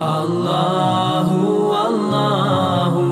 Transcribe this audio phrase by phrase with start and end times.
[0.00, 3.02] Allahu, Allahu,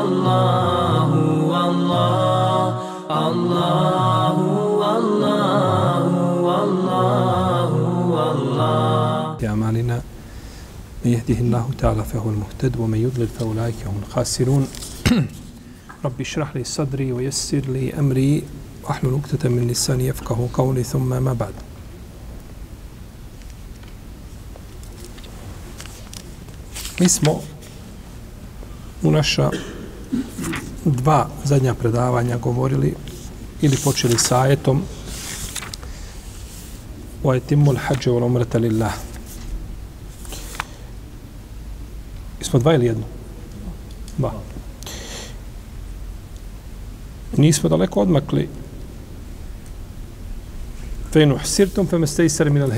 [0.00, 4.46] Allahu, Allah, Allahu,
[4.80, 7.80] Allahu, Allahu,
[8.16, 9.36] Allah.
[9.44, 10.02] أعمالنا
[11.04, 14.66] من يهده الله تعالى فهو المهتد ومن يضلل فأولئك هم الخاسرون.
[16.04, 18.42] رب اشرح لي صدري ويسر لي أمري
[18.84, 21.54] واحلل عقدة من لساني يفقه قولي ثم ما بعد.
[27.00, 27.40] Mi smo
[29.02, 29.50] u naša
[30.84, 32.94] dva zadnja predavanja govorili
[33.62, 34.82] ili počeli sa ajetom
[37.24, 38.92] wa الْحَجَّ وَلَمْرَةَ wal umrata lillah.
[42.40, 43.04] Smo dva ili jedno?
[44.18, 44.32] Dva.
[47.36, 48.48] Nismo daleko odmakli
[51.12, 52.72] fenu sirtum مِنَ الْهَدِي min al.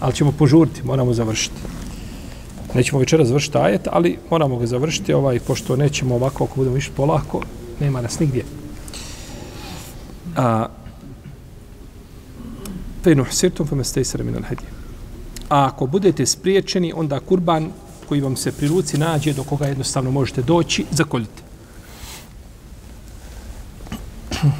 [0.00, 1.79] Ali ćemo požuriti, moramo završiti.
[2.74, 6.92] Nećemo večera završiti ajet, ali moramo ga završiti, ovaj, pošto nećemo ovako, ako budemo išli
[6.96, 7.42] polako,
[7.80, 8.44] nema nas nigdje.
[10.36, 10.66] A,
[13.04, 14.64] fe sirtum fe mestej sar min al hedi.
[15.48, 17.70] A ako budete spriječeni, onda kurban
[18.08, 21.42] koji vam se pri ruci nađe, do koga jednostavno možete doći, zakoljite.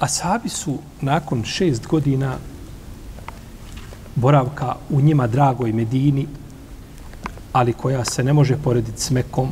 [0.00, 2.36] Asabi su nakon šest godina
[4.20, 6.26] boravka u njima dragoj Medini,
[7.52, 9.48] ali koja se ne može porediti s Mekom,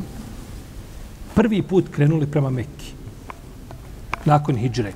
[1.35, 2.93] prvi put krenuli prema Mekki.
[4.25, 4.93] Nakon hijdžre.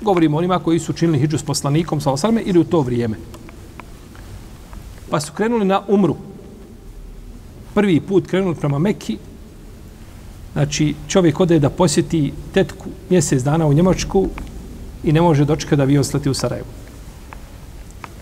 [0.00, 3.16] Govorimo onima koji su činili hijdžu s poslanikom, sa osalme, ili u to vrijeme.
[5.10, 6.16] Pa su krenuli na umru.
[7.74, 9.18] Prvi put krenuli prema Mekki,
[10.52, 14.28] Znači, čovjek ode da posjeti tetku mjesec dana u Njemačku
[15.04, 16.66] i ne može dočekati da vi oslati u Sarajevo.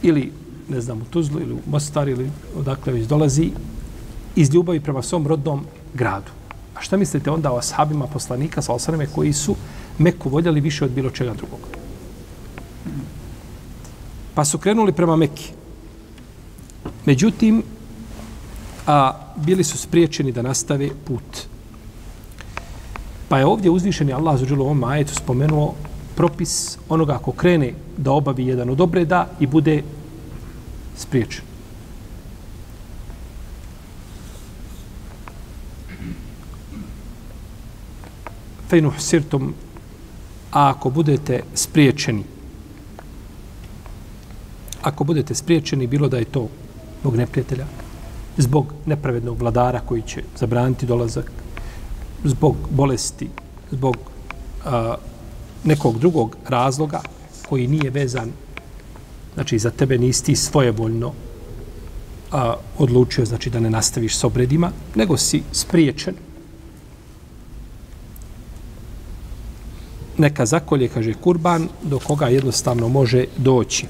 [0.02, 0.32] Ili,
[0.68, 3.50] ne znam, u Tuzlu ili u Mostar ili odakle već dolazi
[4.36, 6.30] iz ljubavi prema svom rodnom gradu.
[6.74, 9.56] A šta mislite onda o ashabima poslanika sa osaname koji su
[9.98, 11.60] Meku voljeli više od bilo čega drugog?
[14.34, 15.52] Pa su krenuli prema Meki.
[17.06, 17.62] Međutim,
[18.86, 21.46] a bili su spriječeni da nastave put.
[23.28, 25.74] Pa je ovdje uzvišeni Allah za dželu ovom majetu spomenuo
[26.16, 29.82] propis onoga ko krene da obavi jedan od obreda i bude
[30.98, 31.44] spriječen.
[38.68, 39.54] Fejnuh sirtom,
[40.52, 42.24] a ako budete spriječeni,
[44.82, 46.48] ako budete spriječeni, bilo da je to
[47.00, 47.66] zbog neprijatelja,
[48.36, 51.32] zbog nepravednog vladara koji će zabraniti dolazak,
[52.24, 53.28] zbog bolesti,
[53.70, 53.96] zbog
[54.64, 54.96] a,
[55.64, 57.00] nekog drugog razloga
[57.48, 58.32] koji nije vezan,
[59.38, 61.12] znači za tebe nisi ti svojevoljno
[62.32, 66.14] a, odlučio znači da ne nastaviš s obredima, nego si spriječen.
[70.18, 73.86] Neka zakolje, kaže kurban, do koga jednostavno može doći.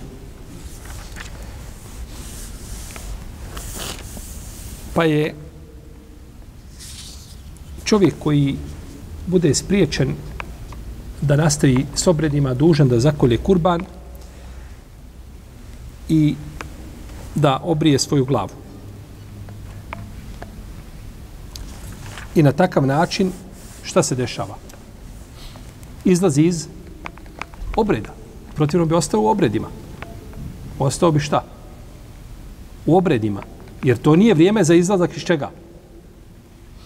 [4.94, 5.34] Pa je
[7.84, 8.56] čovjek koji
[9.26, 10.14] bude spriječen
[11.22, 13.97] da nastavi s obredima dužan da zakolje kurban
[16.08, 16.34] i
[17.34, 18.54] da obrije svoju glavu.
[22.34, 23.32] I na takav način
[23.82, 24.54] šta se dešava?
[26.04, 26.66] Izlazi iz
[27.76, 28.14] obreda.
[28.54, 29.68] Protivno bi ostao u obredima.
[30.78, 31.44] Ostao bi šta?
[32.86, 33.42] U obredima.
[33.82, 35.50] Jer to nije vrijeme za izlazak iz čega?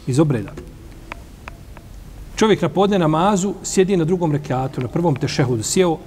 [0.06, 0.52] Iz obreda
[2.42, 5.98] čovjek na podne namazu sjedi na drugom rekiatu, na prvom tešehudu, sjeo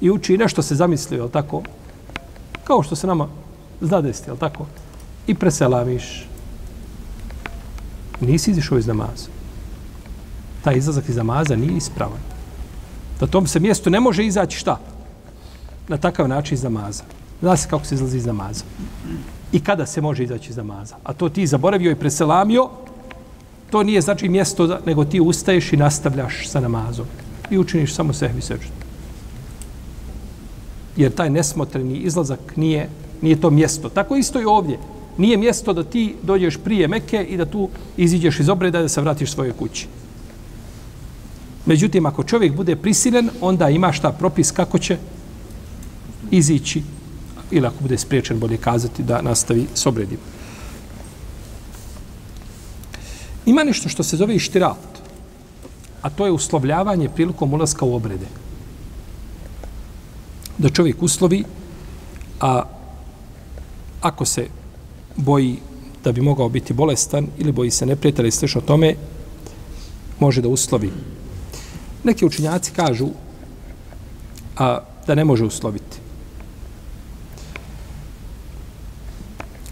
[0.00, 1.62] i uči nešto se zamislio, je tako?
[2.66, 3.28] Kao što se nama
[3.80, 4.66] zna desiti, jel tako?
[5.26, 6.28] I preselaviš.
[8.20, 9.28] Nisi izišao iz namaza.
[10.64, 12.20] Taj izlazak iz namaza nije ispravan.
[13.20, 14.78] Na tom se mjestu ne može izaći šta?
[15.88, 17.02] Na takav način iz namaza.
[17.40, 18.64] Zna se kako se izlazi iz namaza.
[19.52, 20.96] I kada se može izaći iz namaza.
[21.04, 22.68] A to ti zaboravio i preselamio,
[23.70, 27.06] to nije znači mjesto da, nego ti ustaješ i nastavljaš sa namazom
[27.50, 28.85] i učiniš samo sehvi seždu.
[30.96, 32.88] Jer taj nesmotreni izlazak nije,
[33.22, 33.88] nije to mjesto.
[33.88, 34.78] Tako isto i ovdje.
[35.18, 39.00] Nije mjesto da ti dođeš prije Meke i da tu iziđeš iz obreda da se
[39.00, 39.86] vratiš svoje kući.
[41.66, 44.96] Međutim, ako čovjek bude prisilen, onda ima šta propis kako će
[46.30, 46.82] izići
[47.50, 50.22] ili ako bude spriječen, bolje kazati, da nastavi s obredima.
[53.46, 54.78] Ima nešto što se zove ištirat,
[56.02, 58.26] a to je uslovljavanje prilikom ulaska u obrede.
[60.58, 61.44] Da čovjek uslovi,
[62.40, 62.62] a
[64.00, 64.46] ako se
[65.16, 65.58] boji
[66.04, 68.94] da bi mogao biti bolestan ili boji se neprijatelja i slično tome,
[70.20, 70.90] može da uslovi.
[72.04, 73.08] Neki učinjaci kažu
[74.56, 75.98] a, da ne može usloviti.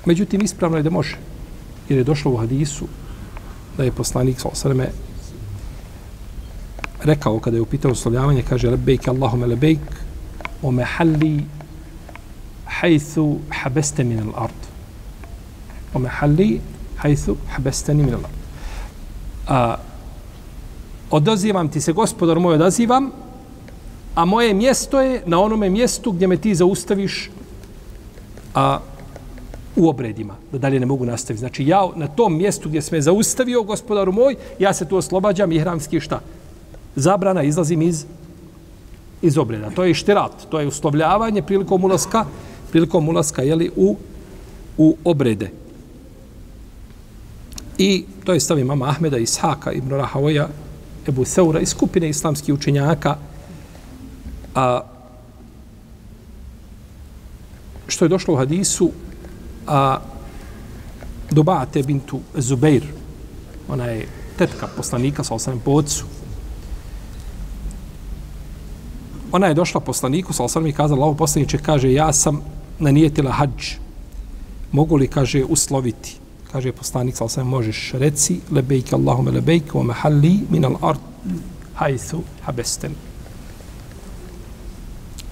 [0.04, 1.16] Međutim, ispravno je da može.
[1.88, 2.86] Jer je došlo u hadisu
[3.76, 4.68] da je poslanik sa
[7.02, 10.03] rekao kada je upitao uslovljavanje, kaže lebejk Allahume lebejk
[10.64, 11.44] o mehalli
[12.64, 14.62] hajthu habeste min al ard.
[15.94, 16.60] O mehalli
[16.96, 18.40] hajthu habeste min al ard.
[19.48, 19.76] A,
[21.10, 23.10] odazivam ti se, gospodar moj, odazivam,
[24.14, 27.30] a moje mjesto je na onome mjestu gdje me ti zaustaviš
[28.54, 28.78] a,
[29.76, 31.40] u obredima, da dalje ne mogu nastaviti.
[31.40, 35.52] Znači, ja na tom mjestu gdje se me zaustavio, gospodaru moj, ja se tu oslobađam
[35.52, 36.20] i hramski šta?
[36.96, 38.06] Zabrana, izlazim iz
[39.24, 39.70] iz obreda.
[39.70, 42.24] To je štirat, to je uslovljavanje prilikom ulaska,
[42.70, 43.96] prilikom ulaska jeli, u,
[44.78, 45.50] u obrede.
[47.78, 50.48] I to je stavi mama Ahmeda, Ishaka, Ibn Rahavoja,
[51.08, 53.16] Ebu Seura i skupine islamskih učenjaka,
[54.54, 54.80] a,
[57.88, 58.90] što je došlo u hadisu,
[59.66, 59.98] a,
[61.30, 62.84] Dobate bintu Zubeir,
[63.68, 64.06] ona je
[64.38, 65.72] tetka poslanika sa osam po
[69.34, 72.40] Ona je došla poslaniku sa osvrame i kazala, ovo poslaniče kaže, ja sam
[72.78, 73.74] nanijetila hađ.
[74.72, 76.24] Mogu li, kaže, usloviti?
[76.54, 81.00] kaže poslanik sa osvrame, možeš reci lebejk Allahume lebejk wa mahalli min al ard
[81.74, 82.94] hajthu habesten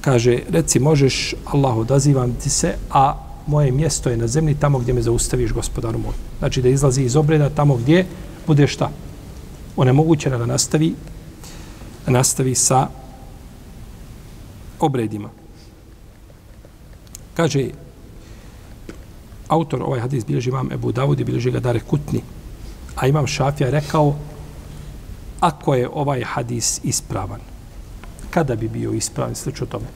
[0.01, 3.15] kaže reci možeš Allah odazivam ti se a
[3.47, 7.17] moje mjesto je na zemlji tamo gdje me zaustaviš gospodaru moj znači da izlazi iz
[7.17, 8.07] obreda tamo gdje
[8.47, 8.91] bude šta
[9.77, 10.95] onemogućena da nastavi
[12.07, 12.89] da nastavi sa
[14.83, 15.29] obredima
[17.35, 17.71] kaže
[19.49, 22.21] autor ovaj hadis bilježi imam Ebu Davud i bilježi ga Dare Kutni.
[22.97, 24.15] A imam Šafija rekao,
[25.41, 27.41] ako je ovaj hadis ispravan,
[28.31, 29.87] kada bi bio ispravan, slično tome?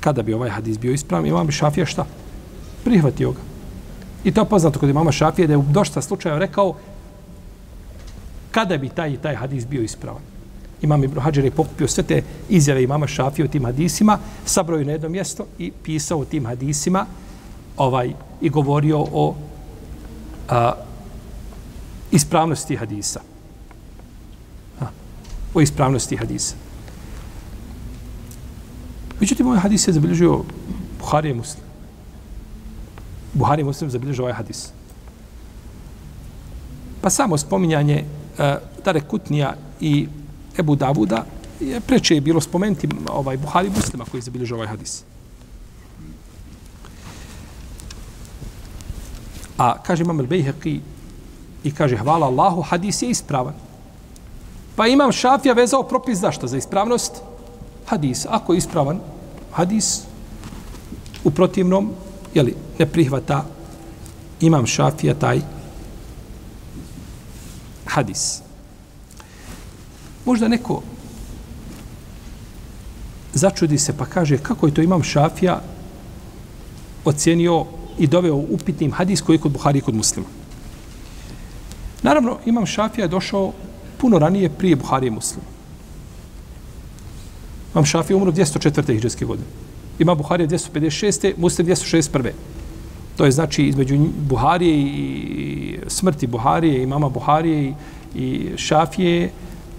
[0.00, 2.06] Kada bi ovaj hadis bio ispravan, imam Šafija šta?
[2.84, 3.40] Prihvatio ga.
[4.24, 6.74] I to je poznato kod imama Šafije da je u došta slučaja rekao
[8.50, 10.31] kada bi taj taj hadis bio ispravan.
[10.82, 14.92] Imam Ibn Hađer je pokupio sve te izjave imama Šafije o tim hadisima, sabrao na
[14.92, 17.06] jedno mjesto i pisao o tim hadisima
[17.76, 19.34] ovaj, i govorio o
[20.48, 20.72] a,
[22.10, 23.20] ispravnosti hadisa.
[24.80, 24.84] A,
[25.54, 26.54] o ispravnosti hadisa.
[29.20, 30.42] Međutim, ovaj hadis je zabilježio
[30.98, 31.64] Buhari je muslim.
[33.32, 34.68] Buhari je muslim zabilježio ovaj hadis.
[37.00, 38.44] Pa samo spominjanje uh,
[38.84, 40.08] Dare Kutnija i
[40.58, 41.24] Ebu Davuda,
[41.60, 45.02] je preče je bilo spomenuti ovaj Buhari muslima koji zabilježio ovaj hadis.
[49.58, 50.80] A kaže Imam al-Bejheqi
[51.64, 53.54] i kaže hvala Allahu, hadis je ispravan.
[54.76, 56.46] Pa imam šafija vezao propis zašto?
[56.46, 57.22] Za ispravnost
[57.86, 58.26] hadis.
[58.28, 59.00] Ako je ispravan
[59.52, 60.00] hadis,
[61.24, 61.92] u protivnom,
[62.34, 63.44] jeli, ne prihvata
[64.40, 65.40] imam šafija taj
[67.86, 68.42] hadis.
[70.24, 70.82] Možda neko
[73.34, 75.60] začudi se pa kaže kako je to imam šafija
[77.04, 77.64] ocijenio
[77.98, 80.26] i doveo upitnim hadis koji je kod Buhari i kod muslima.
[82.02, 83.52] Naravno, imam šafija je došao
[83.98, 85.44] puno ranije prije Buhari i muslima.
[87.74, 88.94] Imam šafija umro 204.
[88.94, 89.48] hiđarske godine.
[89.98, 91.34] Ima Buhari 256.
[91.36, 92.30] Muslim 261.
[93.16, 97.74] To je znači između Buharije i smrti Buharije i mama Buharije
[98.14, 99.30] i Šafije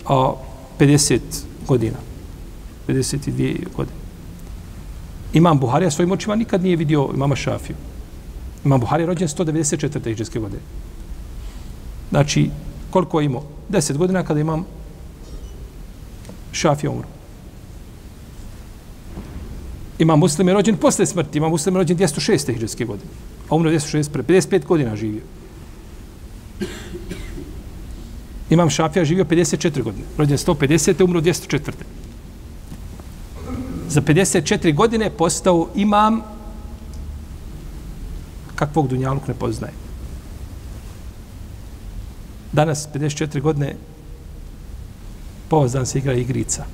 [0.05, 0.33] a,
[0.79, 1.19] 50
[1.67, 1.97] godina.
[2.87, 3.97] 52 godine.
[5.33, 7.75] Imam Buharija svojim očima nikad nije vidio imama Šafiju.
[8.65, 10.11] Imam Buharija rođen 194.
[10.11, 10.61] iđeske godine.
[12.09, 12.49] Znači,
[12.89, 13.43] koliko je imao?
[13.69, 14.65] 10 godina kada imam
[16.51, 17.07] Šafija umro.
[19.99, 21.37] Imam muslim je rođen posle smrti.
[21.37, 22.55] Imam muslim je rođen 206.
[22.55, 23.09] iđeske godine.
[23.49, 24.09] A umro 206.
[24.09, 25.21] 55 godina živio.
[28.53, 30.05] Imam Šafija živio 54 godine.
[30.17, 31.03] Rođen 150.
[31.03, 31.71] umro 204.
[33.89, 36.21] Za 54 godine postao imam
[38.55, 39.73] kakvog dunjaluk ne poznaje.
[42.51, 43.75] Danas, 54 godine,
[45.49, 46.65] povozdan se igra igrica.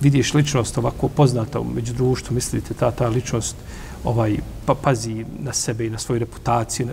[0.00, 3.56] Vidiš ličnost ovako poznata među društvu, mislite ta, ta ličnost
[4.04, 6.88] ovaj, pa, pazi na sebe i na svoju reputaciju,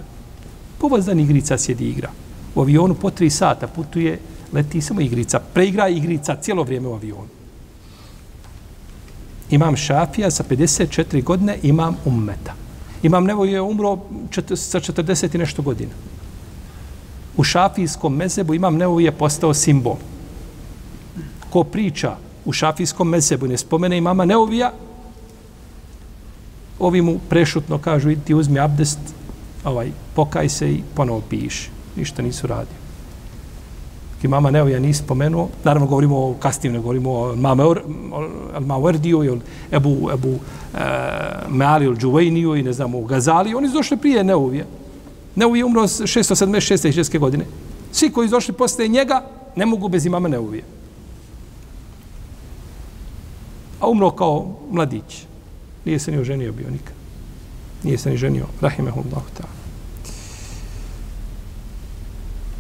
[0.77, 2.09] Povazdan igrica sjedi igra.
[2.55, 4.19] U avionu po tri sata putuje,
[4.53, 5.39] leti samo igrica.
[5.53, 7.27] Preigra igrica cijelo vrijeme u avionu.
[9.49, 12.53] Imam Šafija sa 54 godine, imam ummeta.
[13.03, 13.97] Imam Nevo je umro
[14.29, 15.91] čet, sa 40 i nešto godina.
[17.37, 19.95] U šafijskom mezebu imam Nevo je postao simbol.
[21.49, 24.73] Ko priča u šafijskom mezebu ne spomene imama Neovija,
[26.79, 28.99] ovi mu prešutno kažu, ti uzmi abdest,
[29.69, 31.69] ovaj, pokaj se i ponovo piši.
[31.95, 32.77] Ništa nisu radili.
[34.23, 37.35] Imama Neovija nisi spomenuo, naravno govorimo o kastim, ne govorimo o
[38.59, 39.39] Maverdiju ili
[39.71, 40.79] Ebu, Ebu e,
[41.49, 44.65] Meali ili Džuvejniju i ne znam, o Gazali, oni su došli prije Neuvije.
[45.35, 46.87] Neuvije umro 676.
[46.87, 47.45] hiđarske godine.
[47.91, 49.21] Svi koji su došli posle njega
[49.55, 50.63] ne mogu bez imama Neovija.
[53.79, 55.25] A umro kao mladić.
[55.85, 56.93] Nije se ni oženio bio nikad.
[57.83, 58.45] Nije se ni ženio.
[58.61, 59.56] Rahimehullahu ta'ala.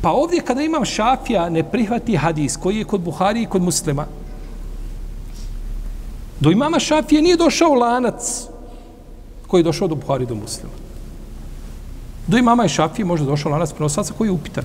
[0.07, 4.05] Pa ovdje kada imam šafija ne prihvati hadis koji je kod Buhari i kod muslima,
[6.39, 8.47] do imama šafije nije došao lanac
[9.47, 10.71] koji je došao do Buhari do muslima.
[12.27, 14.63] Do imama i šafije možda došao lanac prenosaca koji je upitan.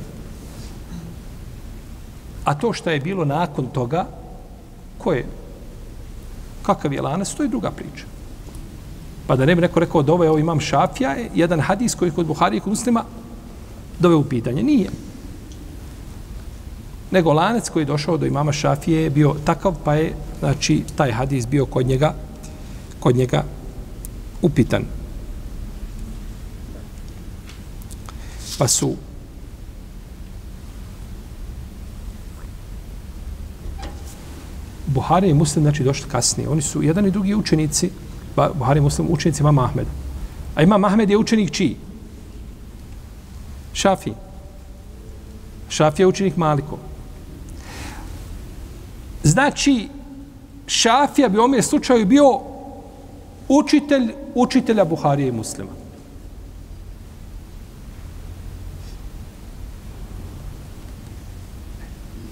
[2.45, 4.07] A to što je bilo nakon toga,
[4.99, 5.27] ko je,
[6.63, 8.05] kakav je lanac, to je druga priča.
[9.27, 12.15] Pa da ne bi neko rekao da ovo je imam šafija, jedan hadis koji je
[12.15, 13.05] kod Buhari i kod muslima
[13.99, 14.63] doveo u pitanje.
[14.63, 14.91] Nije
[17.13, 21.13] nego lanac koji je došao do imama Šafije je bio takav, pa je znači, taj
[21.13, 22.15] hadis bio kod njega,
[23.01, 23.45] kod njega
[24.43, 24.85] upitan.
[28.59, 28.97] Pa su
[34.87, 36.49] Buhari i Muslim znači došli kasnije.
[36.49, 37.91] Oni su jedan i drugi učenici,
[38.55, 39.91] Buhari i Muslim učenici Imam Ahmeda.
[40.55, 41.77] A imam Ahmed je učenik čiji?
[43.73, 44.13] Šafi.
[45.69, 46.79] Šafi je učenik Malikov.
[49.23, 49.89] Znači,
[50.67, 52.41] Šafija bi u ovom slučaju bio
[53.49, 55.71] učitelj učitelja Buharije i muslima.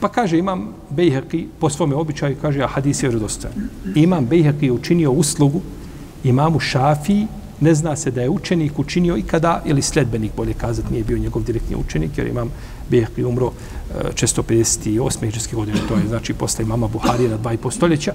[0.01, 3.55] Pa kaže, imam Bejherki, po svome običaju, kaže, a hadis je vjerodostojan.
[3.95, 5.61] Imam Bejherki učinio uslugu
[6.25, 7.27] imamu Šafiji
[7.61, 11.43] ne zna se da je učenik učinio ikada ili sledbenik, bolje kazati, nije bio njegov
[11.43, 12.51] direktni učenik, jer imam
[12.91, 15.25] Bihri umro e, 658.
[15.25, 18.15] hiđarske godine, to je znači posle imama Buharija na dva i po stoljeća.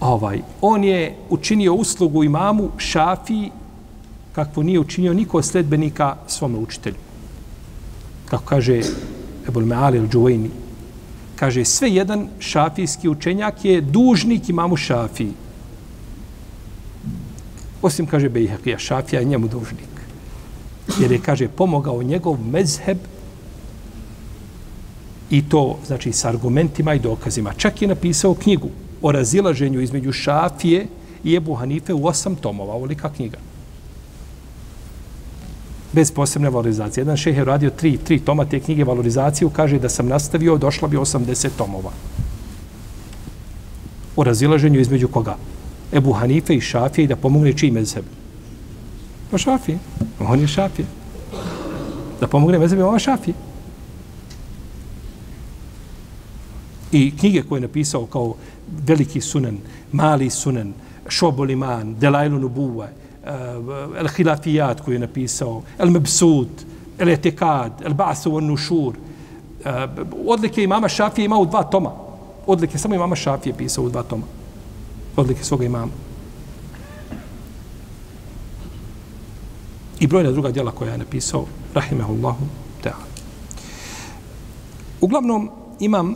[0.00, 3.50] Ovaj, on je učinio uslugu imamu Šafi
[4.32, 6.96] kakvu nije učinio niko sledbenika svome učitelju.
[8.26, 8.80] Kako kaže
[9.48, 10.50] Ebul Meali ili Džuvajni,
[11.36, 15.32] kaže sve jedan šafijski učenjak je dužnik imamu Šafiji
[17.84, 19.92] Osim, kaže Bejhekija, Šafija je njemu dužnik.
[21.00, 22.98] Jer je, kaže, pomogao njegov mezheb
[25.34, 27.52] i to, znači, s argumentima i dokazima.
[27.56, 28.68] Čak je napisao knjigu
[29.02, 30.86] o razilaženju između Šafije
[31.24, 33.38] i Ebu Hanife u osam tomova, ovolika knjiga.
[35.92, 37.02] Bez posebne valorizacije.
[37.02, 40.88] Jedan šeh je radio tri, tri toma te knjige valorizaciju, kaže da sam nastavio, došla
[40.88, 41.90] bi 80 tomova.
[44.16, 45.36] O razilaženju između koga?
[45.92, 48.04] Ebu Hanife i Šafije i da pomogne čiji mezheb?
[49.30, 49.78] Pa Šafije.
[50.20, 50.86] On je Šafije.
[52.20, 53.34] Da pomogne mezheb je ova Šafije.
[56.94, 58.34] I knjige koje je napisao kao
[58.86, 59.58] veliki sunen,
[59.92, 60.72] mali sunen,
[61.08, 63.30] Šoboliman, Delajlu nubuva, eh,
[63.98, 66.48] El Hilafijat koji je napisao, El Mebsud,
[66.98, 68.94] El Etekad, El Basu on Nušur.
[69.64, 69.88] Eh,
[70.26, 71.92] odlike imama Šafije imao dva toma.
[72.46, 74.24] Odlike samo imama Šafije pisao u dva toma
[75.16, 75.92] odlike svoga imama.
[80.00, 82.44] I brojna druga djela koja je napisao, rahimehullahu
[82.82, 83.06] ta'ala.
[85.00, 86.14] Uglavnom, imam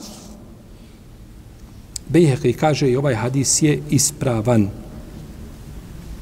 [2.08, 4.68] Bejheki kaže i ovaj hadis je ispravan.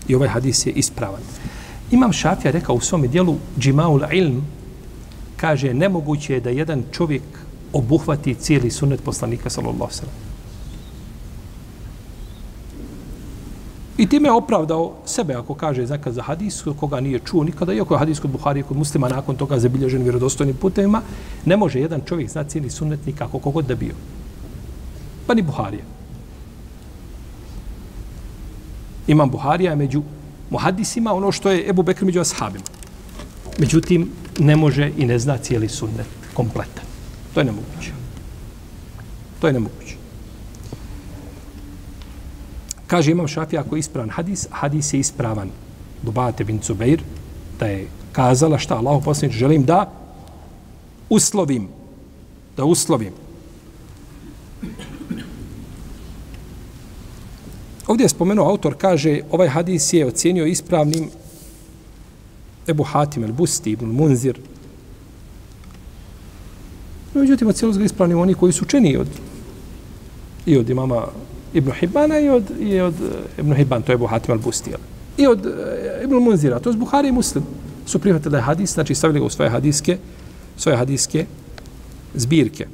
[0.08, 1.20] I ovaj hadis je ispravan.
[1.90, 4.44] Imam Šafija rekao u svom dijelu Džimaul ilm
[5.36, 7.22] kaže nemoguće je da jedan čovjek
[7.72, 10.14] obuhvati cijeli sunnet poslanika sallallahu sallam.
[13.98, 17.94] I time je opravdao sebe, ako kaže zakaz za hadis, koga nije čuo nikada, iako
[17.94, 21.02] je hadis kod Buhari kod muslima nakon toga zabilježen vjerodostojnim putevima,
[21.44, 23.94] ne može jedan čovjek znati cijeli sunnet nikako, kogod da bio.
[25.26, 25.84] Pa ni Buharija.
[29.06, 30.02] Imam Buharija među
[30.50, 32.64] muhadisima ono što je Ebu Bekr među ashabima.
[33.58, 36.84] Međutim, ne može i ne zna cijeli sunnet kompletan.
[37.34, 37.92] To je nemoguće.
[39.40, 39.96] To je nemoguće.
[42.86, 45.50] Kaže imam šafija ako je ispravan hadis, hadis je ispravan.
[46.02, 47.02] Dubate bin Cubeir,
[47.58, 49.90] da je kazala šta Allah poslanič želim da
[51.10, 51.68] uslovim.
[52.56, 53.25] Da uslovim.
[57.86, 61.08] Ovdje je spomenuo autor, kaže, ovaj hadis je ocjenio ispravnim
[62.68, 64.38] Ebu Hatim el Busti, Ibn Munzir.
[67.14, 69.06] No, međutim, ocjenio ga ispravnim oni koji su učeni od,
[70.46, 71.06] i od imama
[71.54, 74.70] Ibn Hibana i od, i od eh, Ibn Hibban, to je Ebu Hatim el Busti.
[75.18, 77.44] I od eh, Ibn Munzira, to je Buhari i Muslim.
[77.86, 79.98] Su prihvatili hadis, znači stavili ga u svoje hadiske,
[80.56, 81.26] svoje hadiske
[82.14, 82.66] zbirke.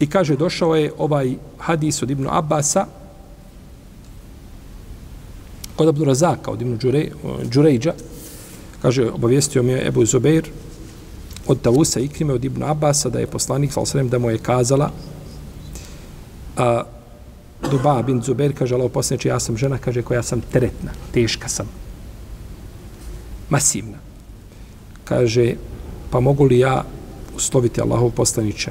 [0.00, 2.86] I kaže, došao je ovaj hadis od Ibn Abbasa,
[5.76, 6.78] kod Abdu Razaka, od Ibn
[7.44, 7.94] Đurejđa,
[8.82, 10.48] kaže, obavijestio mi je Ebu Zubeir
[11.46, 14.90] od Tavusa Ikrime, od Ibn Abasa, da je poslanik, sal da mu je kazala,
[16.56, 16.82] a,
[17.70, 21.66] Duba bin Zubeir, kaže, Allah poslaniče, ja sam žena, kaže, koja sam teretna, teška sam,
[23.50, 23.98] masivna.
[25.04, 25.54] Kaže,
[26.10, 26.84] pa mogu li ja
[27.36, 28.70] usloviti Allahov poslaniče,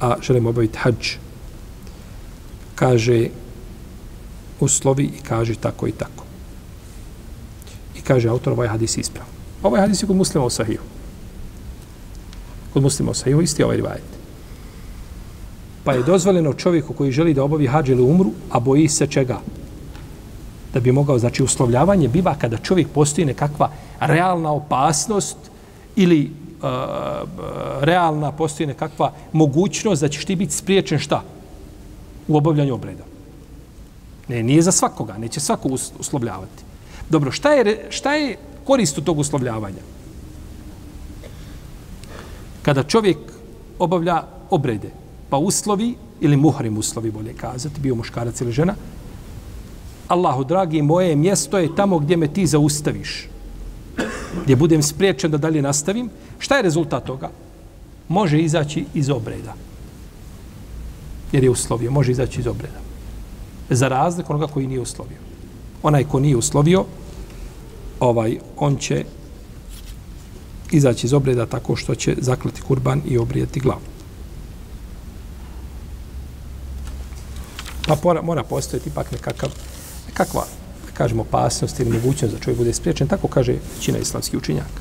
[0.00, 1.16] a želim obaviti hađ?
[2.74, 3.28] Kaže,
[4.60, 6.24] uslovi i kaže tako i tako.
[7.98, 9.26] I kaže autor ovaj hadis isprav.
[9.62, 10.80] Ovaj hadis je kod muslima u sahiju.
[12.72, 14.16] Kod muslima u sahiju isti ovaj rivajet.
[15.84, 19.38] Pa je dozvoljeno čovjeku koji želi da obavi hađ ili umru, a boji se čega?
[20.74, 23.70] Da bi mogao, znači uslovljavanje biva kada čovjek postoji nekakva
[24.00, 25.36] realna opasnost
[25.96, 26.30] ili
[26.62, 26.68] uh,
[27.80, 31.22] realna postoji nekakva mogućnost da ćeš ti biti spriječen šta?
[32.28, 33.15] U obavljanju obreda.
[34.28, 35.68] Ne, nije za svakoga, neće svako
[35.98, 36.62] uslovljavati.
[37.10, 39.82] Dobro, šta je, šta je korist tog uslovljavanja?
[42.62, 43.18] Kada čovjek
[43.78, 44.90] obavlja obrede,
[45.30, 48.74] pa uslovi, ili muhrim uslovi, bolje kazati, bio muškarac ili žena,
[50.08, 53.28] Allahu, dragi, moje mjesto je tamo gdje me ti zaustaviš.
[54.44, 56.10] Gdje budem spriječen da dalje nastavim.
[56.38, 57.30] Šta je rezultat toga?
[58.08, 59.54] Može izaći iz obreda.
[61.32, 62.85] Jer je uslovio, može izaći iz obreda
[63.70, 65.18] za razliku onoga koji nije uslovio.
[65.82, 66.84] Onaj ko nije uslovio,
[68.00, 69.04] ovaj, on će
[70.70, 73.80] izaći iz obreda tako što će zaklati kurban i obrijeti glavu.
[77.86, 79.50] Pa mora, mora postojati ipak nekakav,
[80.06, 80.44] nekakva,
[80.86, 84.80] da kažemo, opasnost ili mogućnost da čovjek bude spriječen, tako kaže većina islamskih učinjaka.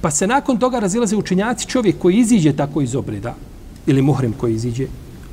[0.00, 3.34] Pa se nakon toga razilaze učinjaci čovjek koji iziđe tako iz obreda,
[3.86, 4.86] ili muhrim koji iziđe,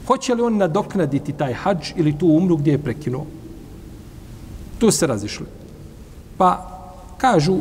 [0.08, 3.26] hoće li on nadoknaditi taj hađ ili tu umru gdje je prekinuo?
[4.80, 5.46] Tu se razišli.
[6.38, 6.70] Pa
[7.18, 7.58] kažu,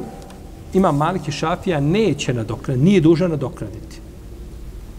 [0.74, 4.00] ima Maliki Šafija, neće nadoknaditi, nije dužan nadoknaditi.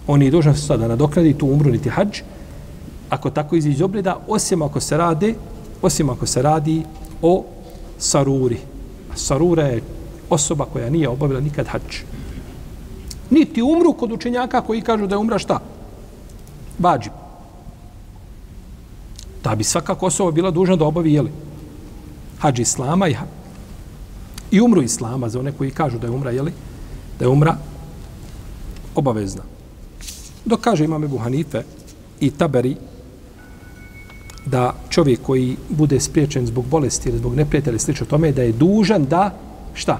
[0.08, 2.22] On nije dužan sada nadoknaditi tu umru niti hađ,
[3.10, 5.34] ako tako iziđe iz obreda, osim ako se rade,
[5.82, 6.84] osim ako se radi
[7.22, 7.44] o
[7.98, 8.58] saruri.
[9.16, 9.82] Sarura je
[10.30, 12.02] osoba koja nije obavila nikad hađ.
[13.30, 15.60] Niti umru kod učenjaka koji kažu da je umra šta?
[16.80, 17.14] Vađib.
[19.44, 21.32] Da bi svakako osoba bila dužna da obavi, jeli,
[22.40, 23.16] hađ islama i,
[24.52, 26.54] i umru islama, za one koji kažu da je umra, jeli,
[27.20, 27.56] da je umra
[28.96, 29.42] obavezna.
[30.46, 31.64] Dok kaže imame Buhanife
[32.20, 32.76] i Taberi
[34.46, 39.06] da čovjek koji bude spriječen zbog bolesti ili zbog neprijatelja slično tome, da je dužan
[39.06, 39.32] da,
[39.74, 40.00] šta?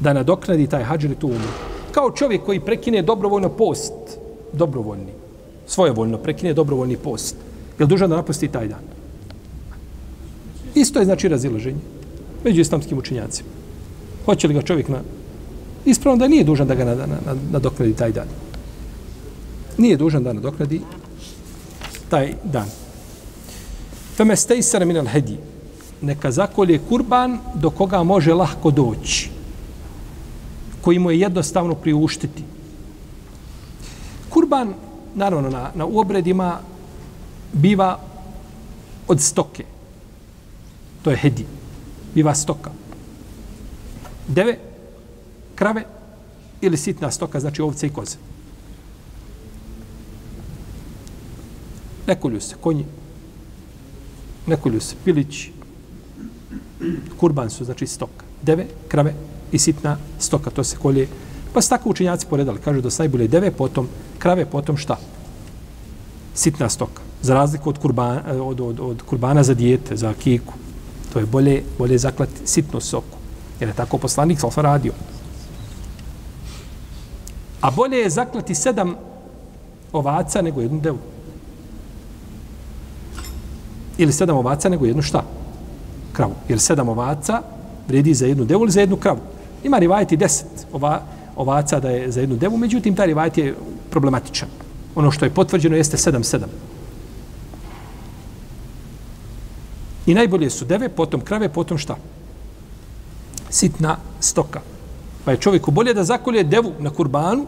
[0.00, 1.48] Da nadoknadi taj hađ ili tu umru.
[1.92, 3.92] Kao čovjek koji prekine dobrovoljno post,
[4.52, 5.12] dobrovoljni,
[5.66, 7.36] svojevoljno prekine dobrovoljni post,
[7.78, 8.84] je dužan da napusti taj dan?
[10.74, 11.80] Isto je znači razilaženje
[12.44, 13.48] među islamskim učenjacima.
[14.24, 15.00] Hoće li ga čovjek na...
[15.84, 16.84] Ispravno da nije dužan da ga
[17.50, 18.28] nadoknadi na, na taj dan.
[19.78, 20.80] Nije dužan da nadoknadi
[22.08, 22.68] taj dan.
[24.16, 25.36] Feme stejsara minal hedi.
[26.00, 29.30] Neka zakolje kurban do koga može lahko doći.
[30.82, 32.42] Koji mu je jednostavno priuštiti.
[34.32, 34.74] Kurban,
[35.14, 36.58] naravno, na, na obredima
[37.52, 37.98] biva
[39.08, 39.64] od stoke.
[41.02, 41.46] To je hedi.
[42.14, 42.70] Biva stoka.
[44.28, 44.58] Deve,
[45.54, 45.84] krave
[46.60, 48.16] ili sitna stoka, znači ovce i koze.
[52.06, 52.84] Ne kolju se konji,
[54.46, 55.52] ne kolju se pilići,
[57.20, 58.24] kurban su, znači stoka.
[58.42, 59.14] Deve, krave
[59.52, 61.08] i sitna stoka, to se kolje.
[61.52, 63.88] Pa su tako učinjaci poredali, kažu da su najbolje deve, potom
[64.22, 64.96] krave, potom šta?
[66.34, 70.54] Sitna stoka za razliku od kurbana, od, od, od kurbana za dijete, za kiku.
[71.12, 73.18] To je bolje, bolje zaklati sitnu soku.
[73.60, 74.92] Jer je tako poslanik sa radio.
[77.60, 78.94] A bolje je zaklati sedam
[79.92, 80.98] ovaca nego jednu devu.
[83.98, 85.22] Ili sedam ovaca nego jednu šta?
[86.12, 86.34] Kravu.
[86.48, 87.42] Jer sedam ovaca
[87.88, 89.20] vredi za jednu devu ili za jednu kravu.
[89.64, 91.02] Ima rivajeti deset ova,
[91.36, 93.54] ovaca da je za jednu devu, međutim, taj rivajt je
[93.92, 94.48] problematičan.
[94.94, 96.48] Ono što je potvrđeno jeste 7-7.
[100.06, 101.96] I najbolje su deve, potom krave, potom šta?
[103.50, 104.60] Sitna stoka.
[105.24, 107.46] Pa je čovjeku bolje da zakolje devu na kurbanu,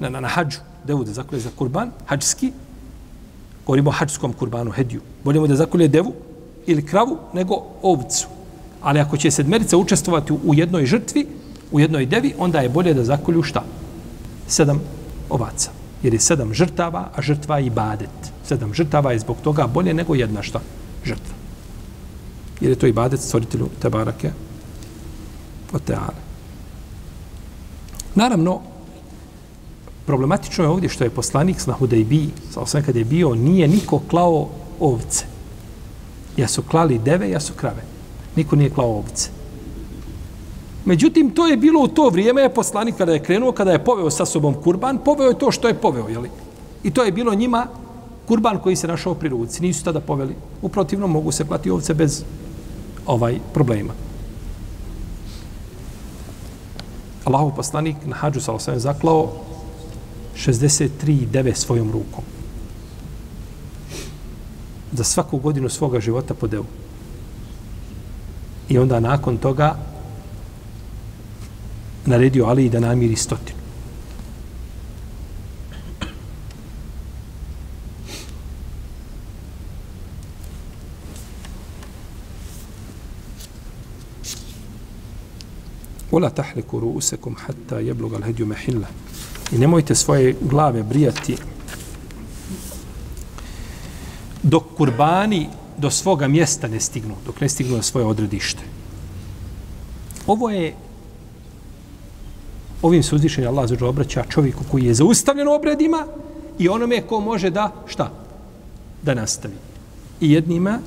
[0.00, 2.52] na, na, na hađu, devu da zakolje za kurban, hađski,
[3.66, 5.00] govorimo o hađskom kurbanu, hediju.
[5.24, 6.12] Bolje mu da zakolje devu
[6.66, 8.28] ili kravu nego ovcu.
[8.82, 11.26] Ali ako će sedmerica učestvovati u jednoj žrtvi,
[11.72, 13.64] u jednoj devi, onda je bolje da zakolju šta?
[14.46, 14.80] Sedam
[15.30, 15.70] ovaca.
[16.06, 18.30] Jer je sedam žrtava, a žrtva je i badet.
[18.46, 20.60] Sedam žrtava je zbog toga bolje nego jedna šta?
[21.04, 21.34] Žrtva.
[22.60, 24.30] Jer je to i badet stvoritelju Tebarake
[25.72, 26.22] od Teale.
[28.14, 28.60] Naravno,
[30.06, 33.98] problematično je ovdje što je poslanik na Hudejbi, sa osam kad je bio, nije niko
[33.98, 34.48] klao
[34.80, 35.24] ovce.
[36.36, 37.82] Ja su klali deve, ja su krave.
[38.36, 39.30] Niko nije klao ovce.
[40.86, 44.10] Međutim, to je bilo u to vrijeme, je poslanik kada je krenuo, kada je poveo
[44.10, 46.30] sa sobom kurban, poveo je to što je poveo, jeli?
[46.84, 47.66] I to je bilo njima
[48.26, 49.62] kurban koji se našao pri ruci.
[49.62, 50.34] Nisu tada poveli.
[50.62, 52.24] Uprotivno, mogu se klati ovce bez
[53.06, 53.92] ovaj problema.
[57.24, 59.32] Allahov poslanik na hađu sa osam zaklao
[60.36, 62.24] 63 deve svojom rukom.
[64.92, 66.66] Za svaku godinu svoga života po devu.
[68.68, 69.76] I onda nakon toga
[72.06, 73.58] naredio Ali da namiri stotinu.
[86.10, 88.88] Ola tahliku ruusekum hatta jebluga l'hedju mehilla.
[89.52, 91.36] I nemojte svoje glave brijati
[94.42, 98.62] dok kurbani do svoga mjesta ne stignu, dok ne stignu na svoje odredište.
[100.26, 100.74] Ovo je
[102.82, 106.06] ovim se uzvišenje Allah zađe obraća čovjeku koji je zaustavljen obredima
[106.58, 108.10] i onome ko može da, šta?
[109.02, 109.54] Da nastavi.
[110.20, 110.78] I jednima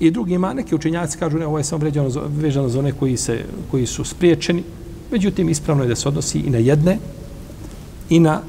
[0.00, 3.44] i drugima, neki učenjaci kažu, ne, ovo je samo vređano, vezano za one koji, se,
[3.70, 4.62] koji su spriječeni,
[5.12, 6.98] međutim, ispravno je da se odnosi i na jedne
[8.10, 8.40] i na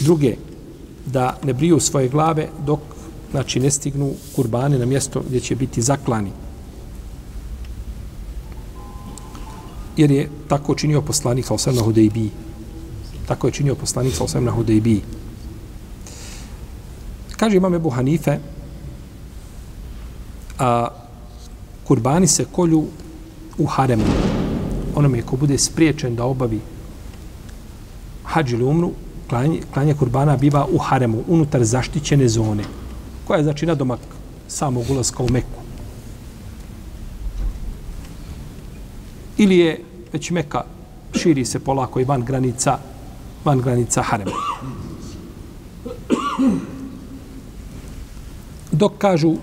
[0.00, 0.36] druge,
[1.06, 2.80] da ne briju svoje glave dok,
[3.30, 6.30] znači, ne stignu kurbane na mjesto gdje će biti zaklani.
[9.98, 12.30] Jer je tako činio poslanik sa osam na Hudejbiji.
[13.26, 15.02] Tako je činio poslanik sa osam na Hudejbiji.
[17.36, 18.38] Kaže imam Ebu Hanife,
[20.58, 20.88] a
[21.84, 22.84] kurbani se kolju
[23.58, 24.04] u haremu.
[24.94, 26.60] Onome ko bude spriječen da obavi
[28.24, 28.92] hađi ili umru,
[29.28, 32.64] klanje, klanje kurbana biva u haremu, unutar zaštićene zone,
[33.26, 34.00] koja je znači na domak
[34.48, 35.60] samog ulaska u Meku.
[39.38, 40.64] Ili je već Meka
[41.12, 42.78] širi se polako i van granica
[43.44, 44.30] van granica harema.
[48.72, 49.34] Dok kažu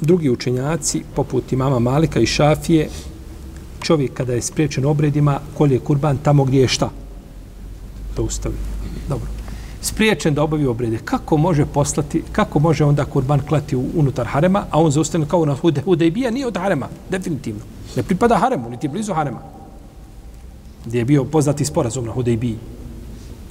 [0.00, 2.88] drugi učenjaci, poput imama Malika i Šafije,
[3.80, 6.90] čovjek kada je spriječen obredima, kolje kurban tamo gdje je šta?
[8.16, 8.54] Da ustavi.
[9.08, 9.26] Dobro.
[9.80, 10.98] Spriječen da obavi obrede.
[11.04, 15.54] Kako može poslati, kako može onda kurban klati unutar harema, a on zaustane kao na
[15.54, 17.62] hude, hude i bija nije od harema, definitivno.
[17.96, 19.40] Ne pripada haremu, niti blizu harema.
[20.86, 22.58] Gdje je bio poznati sporazum na Hudejbiji.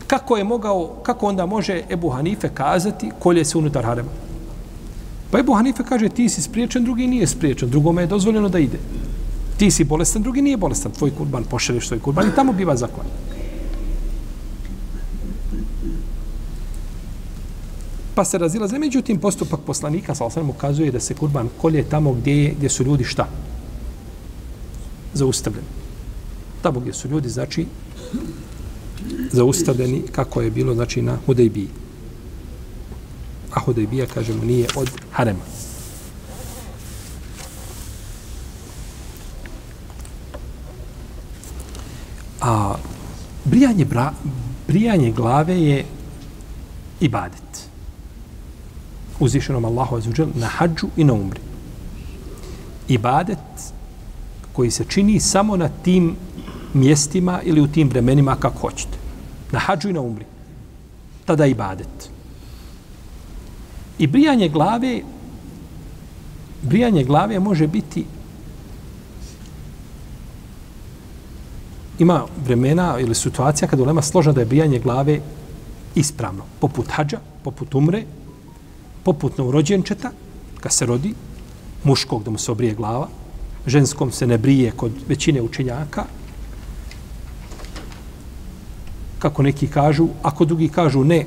[0.07, 4.09] Kako je mogao, kako onda može Ebu Hanife kazati kolje se unutar harema?
[5.31, 8.79] Pa Ebu Hanife kaže ti si spriječen, drugi nije spriječen, drugome je dozvoljeno da ide.
[9.57, 10.91] Ti si bolestan, drugi nije bolestan.
[10.91, 13.05] Tvoj kurban, pošalješ svoj kurban i tamo biva zakon.
[18.15, 22.43] Pa se razilaze, međutim postupak poslanika sa osanem ukazuje da se kurban kolje tamo gdje,
[22.43, 23.27] je, gdje su ljudi šta?
[25.13, 25.65] Zaustavljen.
[26.61, 27.65] Tamo gdje su ljudi, znači,
[29.31, 31.67] zaustavljeni kako je bilo, znači, na Hudejbiji
[33.51, 35.43] a Hudejbija, kažemo, nije od harema.
[42.41, 42.75] A
[43.45, 44.13] brijanje, bra,
[44.67, 45.85] brijanje glave je
[46.99, 47.69] ibadet.
[49.19, 51.39] Uzvišenom Allahu azuđel na hađu i na umri.
[52.87, 53.37] Ibadet
[54.53, 56.15] koji se čini samo na tim
[56.73, 58.97] mjestima ili u tim vremenima kako hoćete.
[59.51, 60.25] Na hađu i na umri.
[61.25, 62.09] Tada ibadet.
[63.99, 65.01] I brijanje glave
[66.61, 68.05] brijanje glave može biti
[71.99, 75.19] ima vremena ili situacija kada ulema složna da je brijanje glave
[75.95, 76.43] ispravno.
[76.59, 78.03] Poput hađa, poput umre,
[79.03, 80.11] poput novorođenčeta,
[80.59, 81.13] kad se rodi,
[81.83, 83.07] muškog da mu se obrije glava,
[83.67, 86.05] ženskom se ne brije kod većine učenjaka,
[89.19, 91.25] kako neki kažu, ako drugi kažu ne,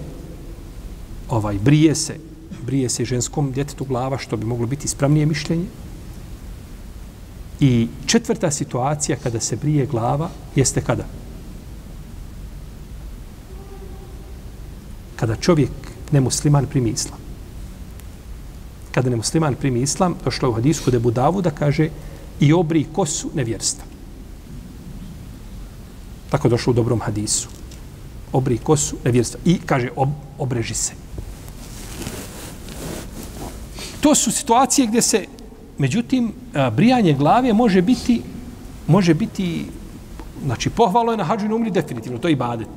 [1.28, 2.16] ovaj brije se,
[2.66, 5.64] brije se ženskom djetetu glava, što bi moglo biti ispravnije mišljenje.
[7.60, 11.04] I četvrta situacija kada se brije glava jeste kada?
[15.16, 15.70] Kada čovjek
[16.12, 17.18] nemusliman primi islam.
[18.92, 21.88] Kada nemusliman primi islam, došlo je u hadisku debu Davu da kaže
[22.40, 23.84] i obri kosu nevjerstva.
[26.30, 27.48] Tako došlo u dobrom hadisu.
[28.32, 29.40] Obri kosu nevjerstva.
[29.44, 30.92] I kaže ob, obreži se.
[34.00, 35.26] To su situacije gdje se
[35.78, 36.32] Međutim,
[36.76, 38.22] brijanje glave može biti,
[38.86, 39.66] može biti,
[40.44, 42.68] znači pohvalo je na hađu umri definitivno, to je ibadet.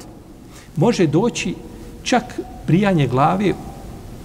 [0.75, 1.55] Može doći
[2.03, 3.53] čak brijanje glave,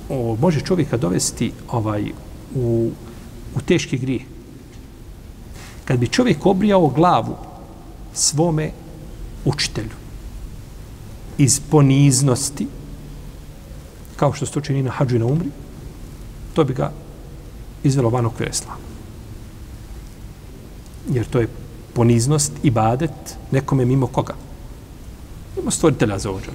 [0.09, 2.05] o, može čovjeka dovesti ovaj,
[2.55, 2.90] u,
[3.57, 4.21] u teški grije.
[5.85, 7.37] Kad bi čovjek obrijao glavu
[8.14, 8.71] svome
[9.45, 9.97] učitelju
[11.38, 12.66] iz poniznosti,
[14.16, 15.49] kao što se to čini na hađu na umri,
[16.55, 16.92] to bi ga
[17.83, 18.77] izvelo van okvira islama.
[21.11, 21.49] Jer to je
[21.95, 24.35] poniznost i badet nekome mimo koga?
[25.57, 26.55] Mimo stvoritelja za ođan.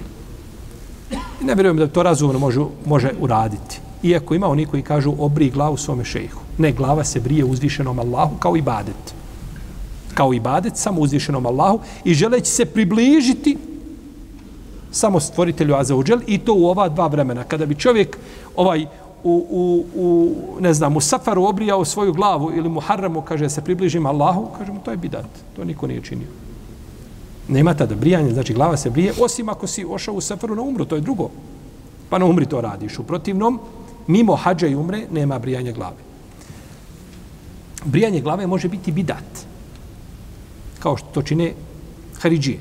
[1.40, 3.80] I ne vjerujem da to razumno može, može uraditi.
[4.02, 6.40] Iako ima oni koji kažu obri glavu svome šejhu.
[6.58, 9.14] Ne, glava se brije uzvišenom Allahu kao i badet.
[10.18, 13.56] Kao ibadet samo uzvišenom Allahu i želeći se približiti
[14.90, 17.44] samo stvoritelju Azauđel i to u ova dva vremena.
[17.44, 18.18] Kada bi čovjek
[18.56, 18.86] ovaj
[19.24, 23.62] u, u, u, ne znam, u safaru obrijao svoju glavu ili mu harramu, kaže, se
[23.62, 25.30] približim Allahu, kaže mu, to je bidat.
[25.56, 26.28] To niko nije činio.
[27.48, 30.84] Nema tada brijanje, znači glava se brije, osim ako si ošao u safaru na umru,
[30.84, 31.30] to je drugo.
[32.10, 32.98] Pa na umri to radiš.
[32.98, 33.60] U protivnom,
[34.06, 36.02] mimo hađa i umre, nema brijanja glave.
[37.84, 39.47] Brijanje glave može biti bidat.
[40.78, 41.52] Kao što to čine
[42.20, 42.58] Haridžije.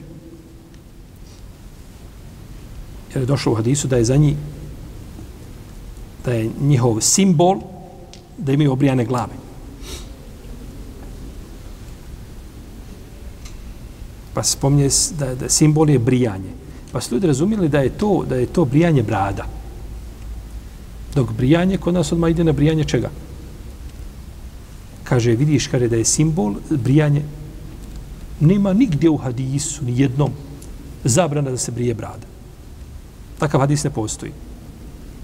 [3.13, 4.35] Jer je došlo u hadisu da je za njih
[6.27, 7.59] da je njihov simbol
[8.37, 9.33] da imaju obrijane glave.
[14.33, 16.51] Pa se spominje da, da simbol je brijanje.
[16.91, 19.45] Pa su ljudi razumijeli da je to da je to brijanje brada.
[21.15, 23.09] Dok brijanje kod nas odmah ide na brijanje čega?
[25.03, 27.23] Kaže, vidiš kada da je simbol brijanje
[28.39, 30.31] nema nigdje u hadisu, ni jednom,
[31.03, 32.27] zabrana da se brije brada.
[33.39, 34.31] Takav hadis ne postoji.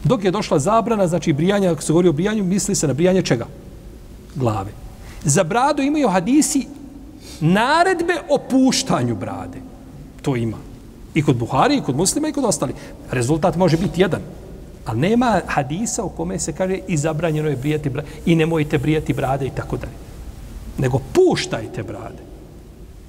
[0.03, 3.21] Dok je došla zabrana, znači brijanja, ako se govori o brijanju, misli se na brijanje
[3.21, 3.45] čega?
[4.35, 4.71] Glave.
[5.23, 6.67] Za bradu imaju hadisi
[7.39, 9.61] naredbe o puštanju brade.
[10.21, 10.57] To ima.
[11.13, 12.73] I kod Buhari, i kod muslima, i kod ostali.
[13.11, 14.21] Rezultat može biti jedan.
[14.85, 19.13] Ali nema hadisa u kome se kaže i zabranjeno je brijati brade, i nemojte brijati
[19.13, 19.93] brade i tako dalje.
[20.77, 22.32] Nego puštajte brade.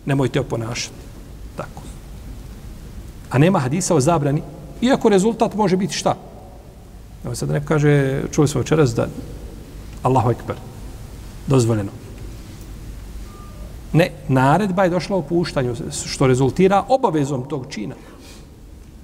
[0.07, 0.95] Nemojte oponašati.
[1.57, 1.83] Tako.
[3.31, 4.43] A nema hadisa o zabrani,
[4.81, 6.17] iako rezultat može biti šta?
[7.25, 9.09] Evo sad ne kaže, čuli smo večeras da
[10.03, 10.57] Allahu Ekber,
[11.47, 11.91] dozvoljeno.
[13.93, 15.75] Ne, naredba je došla u puštanju,
[16.07, 17.95] što rezultira obavezom tog čina.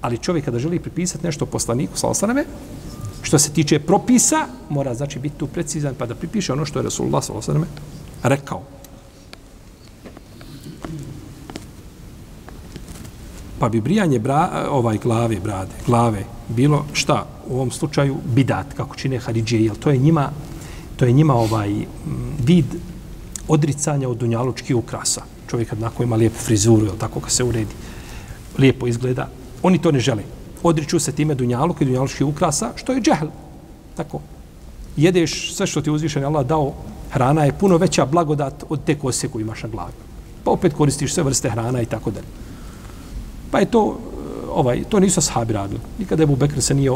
[0.01, 2.45] Ali čovjek kada želi pripisati nešto poslaniku, salasaname,
[3.21, 6.83] što se tiče propisa, mora znači biti tu precizan pa da pripiše ono što je
[6.83, 7.65] Rasulullah salasaname
[8.23, 8.61] rekao.
[13.61, 18.95] Pa bi brijanje bra, ovaj glave, brade, glave, bilo šta u ovom slučaju bidat kako
[18.95, 20.31] čine Haridžije, jer to je njima
[21.01, 21.85] to je njima ovaj mm,
[22.45, 22.65] vid
[23.47, 25.21] odricanja od dunjalučkih ukrasa.
[25.49, 27.73] Čovjek kad nakon ima lijepu frizuru jel tako kad se uredi
[28.57, 29.29] lijepo izgleda.
[29.63, 30.23] Oni to ne žele.
[30.63, 33.27] Odriču se time dunjaluk i dunjalučkih ukrasa što je džehl.
[33.95, 34.21] Tako.
[34.97, 36.73] Jedeš sve što ti uzvišen Allah dao
[37.11, 39.93] hrana je puno veća blagodat od te kose koju imaš na glavi.
[40.43, 42.40] Pa opet koristiš sve vrste hrana i tako dalje
[43.51, 45.79] pa je to e, ovaj to nisu ashabi radili.
[45.99, 46.91] Nikada Abu Bekr se nije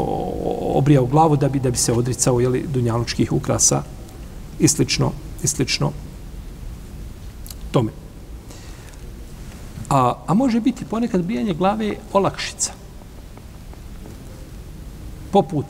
[0.74, 3.82] obrijao glavu da bi da bi se odricao je li dunjalučkih ukrasa
[4.58, 5.92] i slično i slično
[7.70, 7.92] tome.
[9.90, 12.72] A, a može biti ponekad bijanje glave olakšica.
[15.30, 15.66] Poput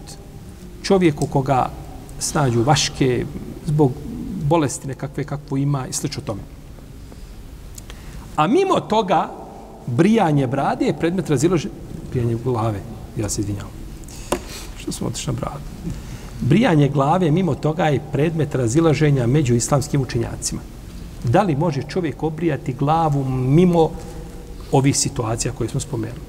[0.82, 1.70] čovjeku koga
[2.18, 3.26] snađu vaške
[3.66, 3.92] zbog
[4.48, 6.40] bolesti nekakve kakvu ima i slično tome.
[8.36, 9.30] A mimo toga,
[9.86, 11.74] brijanje brade je predmet razilaženja
[12.10, 12.80] brijanje glave.
[13.16, 13.72] Ja se izvinjavam.
[14.78, 15.64] Što smo otišli na bradu?
[16.40, 20.60] Brijanje glave mimo toga je predmet razilaženja među islamskim učenjacima.
[21.24, 23.90] Da li može čovjek obrijati glavu mimo
[24.72, 26.20] ovih situacija koje smo spomenuli?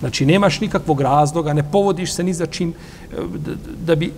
[0.00, 3.52] Znači, nemaš nikakvog razloga, ne povodiš se ni za čim e, da,
[3.86, 4.12] da bi...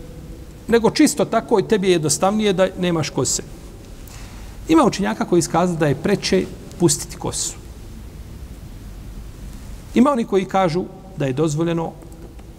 [0.68, 3.42] Nego čisto tako i tebi je jednostavnije da nemaš kose.
[4.68, 6.44] Ima učenjaka koji iskaza da je preče
[6.80, 7.65] pustiti kosu.
[9.96, 10.84] Ima oni koji kažu
[11.16, 11.92] da je dozvoljeno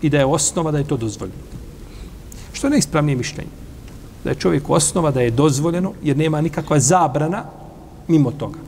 [0.02, 1.42] i da je osnova da je to dozvoljeno.
[2.54, 3.52] Što je najispravnije mišljenje?
[4.24, 7.44] Da je čovjek osnova da je dozvoljeno jer nema nikakva zabrana
[8.08, 8.60] mimo toga.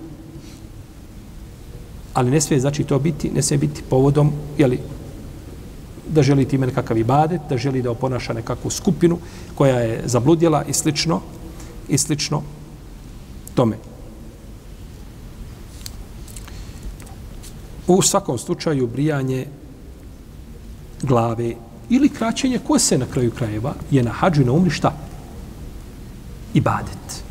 [2.13, 4.79] Ali ne sve znači to biti, ne sve biti povodom, jeli,
[6.07, 9.17] da želi time nekakav ibadet, da želi da oponaša nekakvu skupinu
[9.55, 11.21] koja je zabludjela i slično,
[11.87, 12.43] i slično
[13.55, 13.77] tome.
[17.89, 19.45] U svakom slučaju brijanje
[21.01, 21.53] glave
[21.89, 24.93] ili kraćenje kose na kraju krajeva je na hađu na umri šta?
[26.53, 27.23] Ibadet.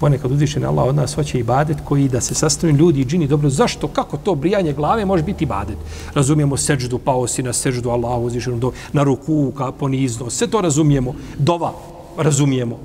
[0.00, 3.50] Ponekad uzvišen Allah od nas hoće ibadet koji da se sastoji ljudi i džini dobro.
[3.50, 3.88] Zašto?
[3.88, 5.76] Kako to brijanje glave može biti ibadet?
[6.14, 10.30] Razumijemo seđdu, pao si na seđdu Allah uzvišenu do, na ruku, ka ponizno.
[10.30, 11.14] Sve to razumijemo.
[11.38, 11.72] Dova
[12.16, 12.78] razumijemo.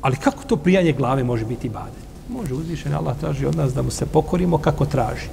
[0.00, 2.07] Ali kako to brijanje glave može biti ibadet?
[2.28, 5.28] Može uzvišen Allah traži od nas da mu se pokorimo kako traži.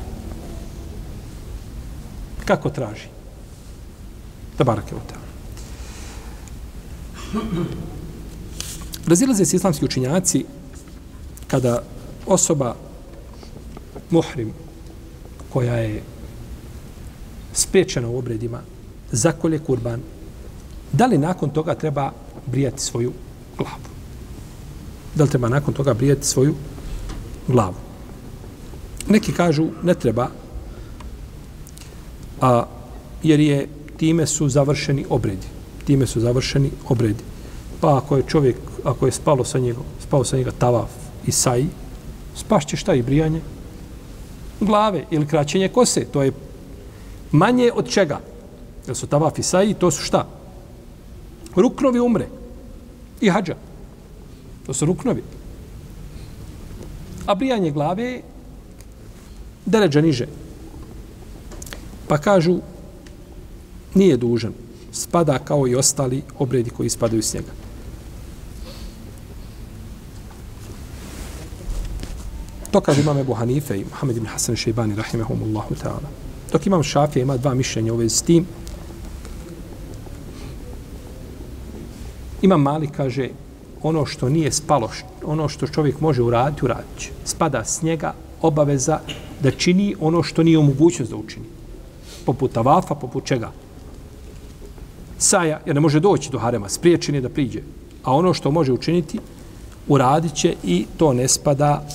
[2.45, 3.07] Kako traži?
[4.57, 5.25] Da barake u tamo.
[9.07, 10.45] Razilaze se islamski učinjaci
[11.47, 11.83] kada
[12.25, 12.75] osoba
[14.09, 14.53] muhrim
[15.53, 16.03] koja je
[17.53, 18.61] spriječena u obredima
[19.11, 20.01] zakolje kurban,
[20.91, 22.11] da li nakon toga treba
[22.45, 23.11] brijati svoju
[23.57, 23.75] glavu?
[25.15, 26.55] Da li treba nakon toga brijati svoju
[27.47, 27.75] glavu?
[29.09, 30.27] Neki kažu ne treba,
[32.41, 32.65] a,
[33.23, 35.47] jer je time su završeni obredi.
[35.85, 37.23] Time su završeni obredi.
[37.81, 40.89] Pa ako je čovjek, ako je spalo sa njega, spao sa njega tavaf
[41.27, 41.65] i saj,
[42.35, 43.41] spašće šta i brijanje?
[44.59, 46.05] Glave ili kraćenje kose.
[46.05, 46.31] To je
[47.31, 48.19] manje od čega?
[48.87, 50.27] Da su tavaf i saj, to su šta?
[51.55, 52.27] Ruknovi umre.
[53.21, 53.55] I hađa.
[54.65, 55.23] To su ruknovi.
[57.25, 58.21] A brijanje glave je
[59.65, 60.27] deređa niže.
[62.07, 62.59] Pa kažu,
[63.93, 64.53] nije dužan.
[64.91, 67.51] Spada kao i ostali obredi koji spadaju s njega.
[72.71, 76.09] To kaže imam Ebu Hanife i Muhammed ibn Hasan Šeibani, rahimahumullahu ta'ala.
[76.51, 78.45] Dok imam Šafija, ima dva mišljenja u vezi s tim.
[82.41, 83.29] Imam Mali kaže,
[83.87, 84.89] ono što nije spalo,
[85.23, 87.09] ono što čovjek može uraditi, uradit će.
[87.23, 88.99] Spada s njega obaveza
[89.43, 91.45] da čini ono što nije omogućnost mogućnost da učini.
[92.25, 93.51] Poput tavafa, poput čega?
[95.17, 97.61] Saja, jer ne može doći do harema, spriječen je da priđe.
[98.03, 99.19] A ono što može učiniti,
[99.87, 101.85] uradit će i to ne spada,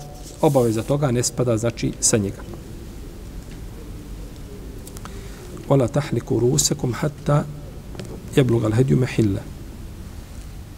[0.40, 2.42] obaveza toga ne spada, znači, sa njega.
[5.68, 7.44] Ola tahliku rusekum hatta
[8.36, 9.42] jebluga l'hedju mehille.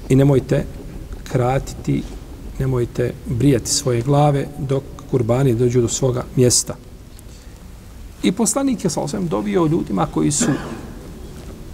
[0.09, 0.65] I nemojte
[1.33, 2.03] kratiti,
[2.59, 6.75] nemojte brijati svoje glave dok kurbani dođu do svoga mjesta.
[8.23, 10.51] I poslanik je sa osvijem dobio ljudima koji su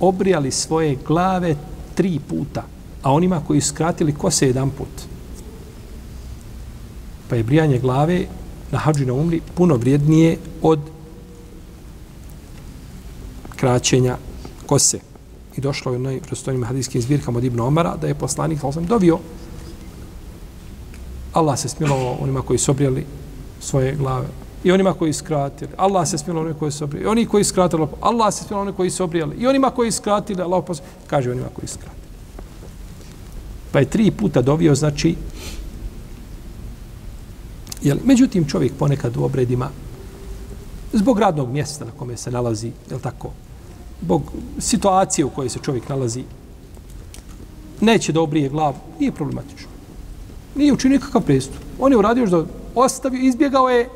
[0.00, 1.56] obrijali svoje glave
[1.94, 2.64] tri puta,
[3.02, 5.08] a onima koji su skratili kose jedan put.
[7.28, 8.26] Pa je brijanje glave
[8.70, 10.80] na hađu na umri puno vrijednije od
[13.56, 14.16] kraćenja
[14.66, 14.98] kose.
[15.56, 19.18] I došlo je u najprostojnim hadijskim zbirkama od Ibn Omara da je poslanik, sam dobio,
[21.32, 23.06] Allah se smilovao onima koji su obrijali
[23.60, 24.26] svoje glave
[24.64, 25.70] i onima koji skratili.
[25.76, 27.04] Allah se smilovao onima koji su obrijali.
[27.04, 29.36] I oni koji skratili, Allah se smilovao onima koji su obrijali.
[29.36, 30.82] I onima koji skratili, Allah posl...
[31.06, 31.98] kaže onima koji skratili.
[33.72, 35.16] Pa je tri puta dovio, znači,
[37.82, 39.70] jel, međutim čovjek ponekad u obredima,
[40.92, 43.30] zbog radnog mjesta na kome se nalazi, jel tako,
[44.02, 44.22] zbog
[44.58, 46.24] situacije u kojoj se čovjek nalazi,
[47.80, 49.77] neće da obrije glavu, nije problematično.
[50.58, 51.62] Nije učinio nikakav prestup.
[51.78, 53.88] On je uradio što ostavio, izbjegao je,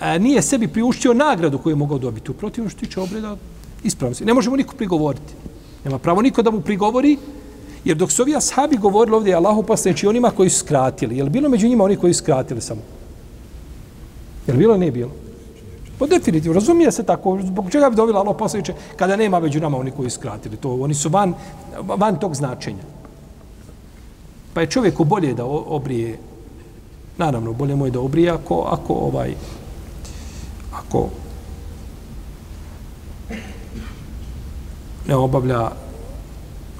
[0.00, 2.30] a, nije sebi priuštio nagradu koju je mogao dobiti.
[2.30, 3.36] U protivnom što tiče obreda,
[3.84, 4.24] ispravno se.
[4.24, 5.34] Ne možemo niko prigovoriti.
[5.84, 7.18] Nema pravo niko da mu prigovori,
[7.84, 11.30] jer dok su ovi ashabi govorili ovdje Allahu poslaniči onima koji su skratili, je li
[11.30, 12.80] bilo među njima oni koji su skratili samo?
[14.46, 15.10] Je li bilo ne nije bilo?
[15.98, 19.78] Po definitivno, razumije se tako, zbog čega bi dobila Allah poslaniče kada nema među nama
[19.78, 20.56] oni koji su skratili.
[20.56, 21.34] To, oni su van,
[21.78, 23.01] van tog značenja.
[24.54, 26.18] Pa je čovjeku bolje da obrije,
[27.18, 29.34] naravno, bolje mu je da obrije ako, ako ovaj,
[30.72, 31.08] ako
[35.08, 35.70] ne obavlja,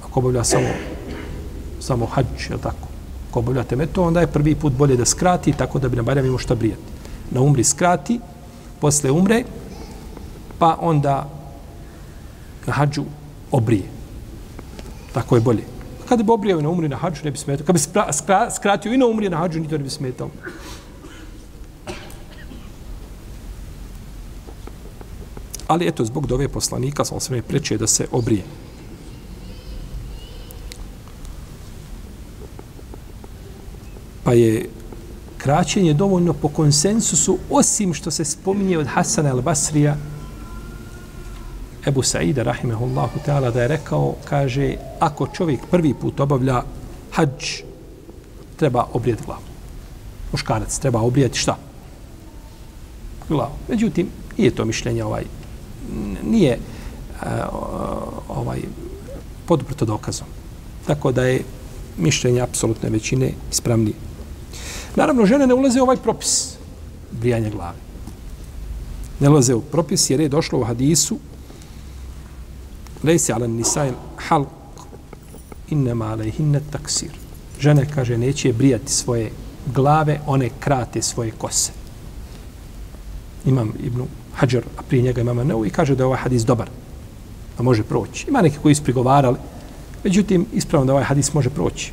[0.03, 0.67] ako obavlja samo,
[1.79, 2.87] samo hađ, je tako?
[3.29, 6.25] Ako obavlja temeto, onda je prvi put bolje da skrati, tako da bi na barem
[6.25, 6.81] imao šta brijati.
[7.31, 8.19] Na umri skrati,
[8.81, 9.43] posle umre,
[10.59, 11.29] pa onda
[12.67, 13.03] na hađu
[13.51, 13.83] obrije.
[15.13, 15.72] Tako je bolje
[16.13, 17.65] kada bi obrijao na umri na hađu, ne bi smetao.
[17.65, 17.83] Kada bi
[18.55, 20.29] skratio i na umri na hađu, ni to ne bi smetao.
[25.67, 28.43] Ali eto, zbog dove poslanika, sam sve preče da se obrije.
[34.23, 34.69] Pa je
[35.37, 39.95] kraćenje dovoljno po konsensusu, osim što se spominje od Hasana al-Basrija,
[41.87, 46.63] Ebu Saida, rahimehullahu ta'ala, da je rekao, kaže, ako čovjek prvi put obavlja
[47.11, 47.61] hađ,
[48.55, 49.41] treba obrijeti glavu.
[50.31, 51.57] Muškarac treba obrijeti šta?
[53.29, 53.51] Glavu.
[53.69, 54.07] Međutim,
[54.37, 55.23] nije to mišljenje ovaj,
[56.23, 57.27] nije uh,
[58.29, 58.59] ovaj
[59.45, 60.27] poduprto dokazom.
[60.87, 61.43] Tako da je
[61.97, 63.95] mišljenje apsolutne većine ispravnije.
[64.95, 66.55] Naravno, žene ne ulaze u ovaj propis
[67.11, 67.77] brijanja glave.
[69.19, 71.19] Ne ulaze u propis jer je došlo u hadisu
[73.03, 73.93] Lejse ala nisajl
[74.29, 74.47] halq
[75.69, 77.11] innama alejhinne taksir.
[77.59, 79.31] Žene, kaže, neće brijati svoje
[79.65, 81.71] glave, one krate svoje kose.
[83.45, 86.69] Imam Ibnu Hajar, a prije njega imam Neu i kaže da je ovaj hadis dobar,
[87.57, 88.25] da može proći.
[88.29, 89.37] Ima neki koji su prigovarali,
[90.03, 91.91] međutim, ispravno da ovaj hadis može proći.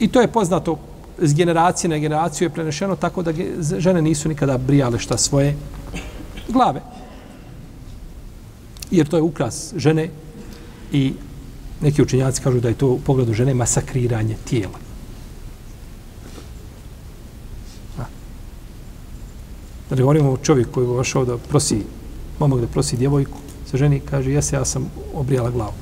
[0.00, 0.78] I to je poznato
[1.18, 3.32] s generacije na generaciju je prenešeno tako da
[3.78, 5.56] žene nisu nikada brijale šta svoje
[6.48, 6.80] glave.
[8.90, 10.08] Jer to je ukras žene
[10.92, 11.12] i
[11.80, 14.78] neki učenjaci kažu da je to u pogledu žene masakriranje tijela.
[19.90, 21.82] Da ne govorimo o čovjeku koji je vašao da prosi,
[22.38, 23.38] momak da prosi djevojku,
[23.70, 25.74] sa ženi kaže, jesi, ja sam obrijala glavu.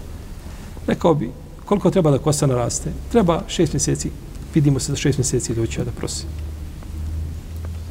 [0.87, 1.31] Rekao bi,
[1.65, 2.93] koliko treba da kosa naraste?
[3.13, 4.11] Treba šest mjeseci
[4.55, 6.25] vidimo se za šest mjeseci doći da prosi.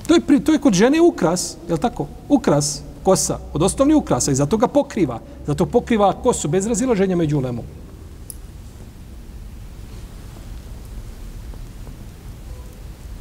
[0.07, 2.07] To je, pri, to je kod žene ukras, je tako?
[2.30, 5.20] Ukras, kosa, od osnovnih ukrasa i zato ga pokriva.
[5.47, 7.66] Zato pokriva kosu bez razilaženja među lemom.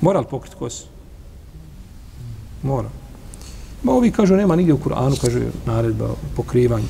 [0.00, 0.84] Mora li pokriti kosu?
[2.62, 2.88] Mora.
[3.82, 6.86] Ma ovi kažu, nema nigdje u Kur'anu, kaže naredba o pokrivanju.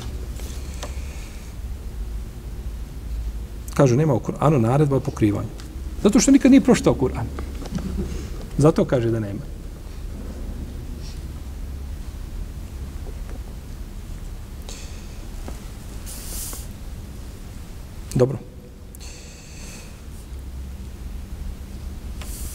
[3.73, 5.49] Kažu, nema u Kur'anu naredba o pokrivanju.
[6.03, 7.25] Zato što nikad nije proštao Kur'an.
[8.57, 9.52] Zato kaže da nema.
[18.15, 18.37] Dobro.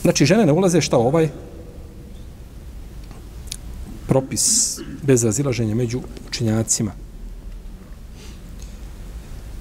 [0.03, 1.29] Znači, žene ne ulaze šta ovaj
[4.07, 6.93] propis bez razilaženja među učinjacima.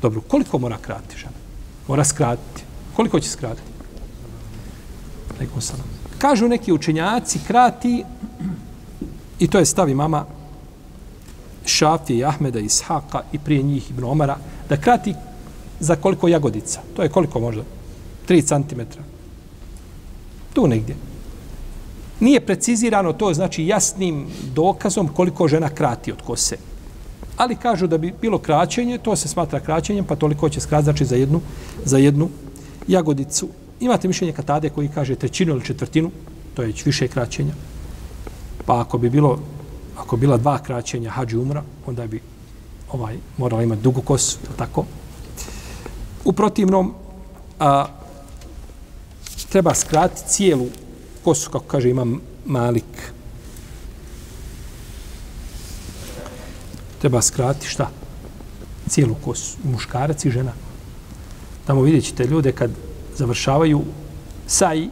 [0.02, 1.38] Dobro, koliko mora kratiti žena?
[1.88, 2.64] Mora skratiti.
[2.96, 3.68] Koliko će skratiti?
[5.36, 5.86] Alaikum salam.
[6.18, 8.04] Kažu neki učenjaci, krati,
[9.40, 10.26] i to je stavi mama
[11.66, 14.38] Šafije i Ahmeda i Ishaka i prije njih Ibn Omara,
[14.70, 15.14] da krati
[15.80, 16.82] za koliko jagodica.
[16.96, 17.64] To je koliko možda?
[18.28, 18.82] 3 cm.
[20.54, 20.96] Tu negdje.
[22.20, 24.26] Nije precizirano to, znači jasnim
[24.56, 26.58] dokazom koliko žena krati od kose.
[27.38, 31.06] Ali kažu da bi bilo kraćenje, to se smatra kraćenjem, pa toliko će skrat, znači
[31.06, 31.42] za jednu,
[31.86, 32.30] za jednu
[32.88, 33.48] jagodicu
[33.80, 36.12] Imate mišljenje katade koji kaže trećinu ili četvrtinu,
[36.54, 37.54] to je više kraćenja.
[38.66, 39.40] Pa ako bi bilo,
[39.98, 42.22] ako bila dva kraćenja hađi umra, onda bi
[42.92, 44.86] ovaj morala imati dugu kosu, tako.
[46.28, 46.94] U protivnom,
[47.60, 47.86] a,
[49.50, 50.68] treba skratiti cijelu
[51.24, 53.12] kosu, kako kaže imam Malik.
[57.02, 57.90] Treba skratiti šta?
[58.90, 59.58] Cijelu kosu.
[59.64, 60.52] Muškarac i žena.
[61.68, 62.72] Tamo vidjet ćete ljude kad
[63.16, 63.84] završavaju
[64.48, 64.90] saji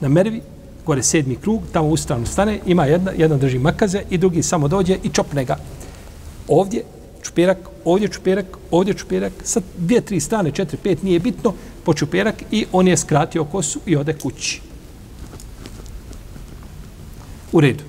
[0.00, 0.40] na mervi,
[0.86, 4.68] gore sedmi krug, tamo u stranu stane, ima jedna, jedan drži makaze i drugi samo
[4.68, 5.56] dođe i čopne ga.
[6.48, 6.84] Ovdje
[7.22, 11.54] čupirak ovdje čuperak, ovdje čuperak, sa dvije, tri strane, četiri, pet, nije bitno,
[11.84, 14.60] po čuperak i on je skratio kosu i ode kući.
[17.52, 17.84] U redu.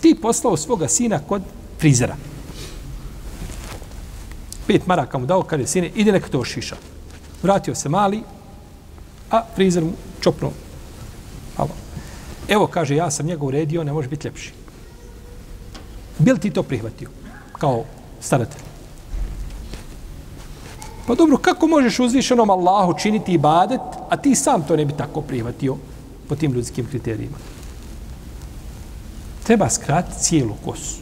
[0.00, 1.42] Ti poslao svoga sina kod
[1.78, 2.16] frizera.
[4.66, 6.76] Pet maraka mu dao, kada je sine, ide neka to šiša.
[7.42, 8.22] Vratio se mali,
[9.30, 10.52] a frizer mu čopnuo.
[11.58, 11.70] Malo.
[12.48, 14.52] Evo, kaže, ja sam njega uredio, ne može biti ljepši.
[16.18, 17.08] Bil ti to prihvatio
[17.52, 17.84] kao
[18.20, 18.69] staratelj?
[21.10, 25.20] Pa dobro, kako možeš uzvišenom Allahu činiti ibadet, a ti sam to ne bi tako
[25.20, 25.76] prihvatio
[26.28, 27.36] po tim ljudskim kriterijima?
[29.42, 30.96] Treba skratiti cijelu kosu.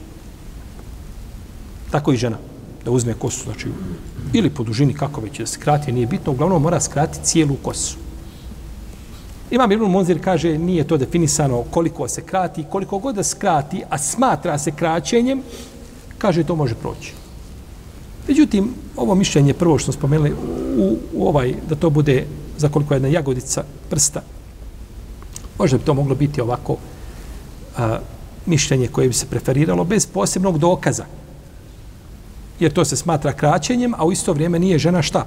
[1.90, 2.36] Tako i žena
[2.84, 3.68] da uzme kosu, znači,
[4.32, 7.96] ili po dužini, kako već da skrati, nije bitno, uglavnom mora skratiti cijelu kosu.
[9.50, 13.98] Imam Ibn Monzir kaže nije to definisano koliko se krati, koliko god da skrati, a
[13.98, 15.42] smatra se kraćenjem,
[16.18, 17.27] kaže to može proći.
[18.28, 20.32] Međutim, ovo mišljenje prvo što smo spomenuli
[20.76, 22.26] u, u ovaj, da to bude
[22.58, 24.22] za koliko jedna jagodica prsta,
[25.58, 26.76] možda bi to moglo biti ovako
[27.76, 27.98] a,
[28.46, 31.04] mišljenje koje bi se preferiralo bez posebnog dokaza.
[32.60, 35.26] Jer to se smatra kraćenjem, a u isto vrijeme nije žena šta?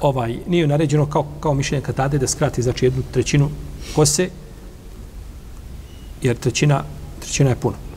[0.00, 3.50] Ovaj, nije naređeno kao, kao mišljenje katade da skrati znači jednu trećinu
[3.94, 4.28] kose,
[6.22, 6.84] jer trećina,
[7.20, 7.87] trećina je puno.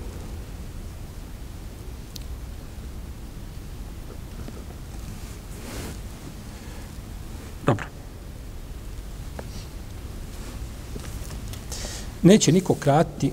[12.24, 13.32] Neće niko kratiti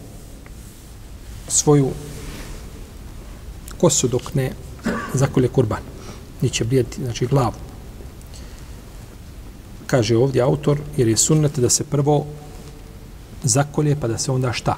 [1.49, 1.91] svoju
[3.79, 4.53] kosu dok ne
[5.15, 5.83] zakolje kurban.
[6.43, 7.53] Neće brijati, znači, glavu.
[9.87, 12.27] Kaže ovdje autor, jer je sunnet da se prvo
[13.43, 14.77] zakolje, pa da se onda šta?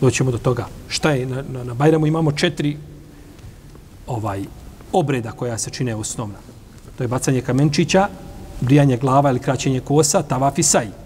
[0.00, 0.66] Doćemo do toga.
[0.88, 1.26] Šta je?
[1.26, 2.76] Na, na, na Bajramu imamo četiri
[4.06, 4.44] ovaj
[4.92, 6.38] obreda koja se čine osnovna.
[6.96, 8.08] To je bacanje kamenčića,
[8.60, 11.05] brijanje glava ili kraćenje kosa, tavaf i saj.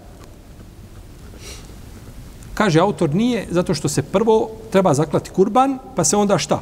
[2.53, 6.61] Kaže autor nije zato što se prvo treba zaklati kurban, pa se onda šta?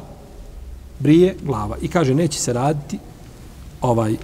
[0.98, 1.76] Brije glava.
[1.80, 2.98] I kaže neće se raditi
[3.80, 4.16] ovaj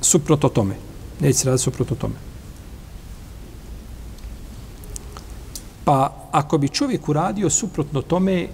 [0.00, 0.74] suprotno tome.
[1.20, 2.14] Neće se raditi suprotno tome.
[5.84, 8.48] Pa ako bi čovjek uradio suprotno tome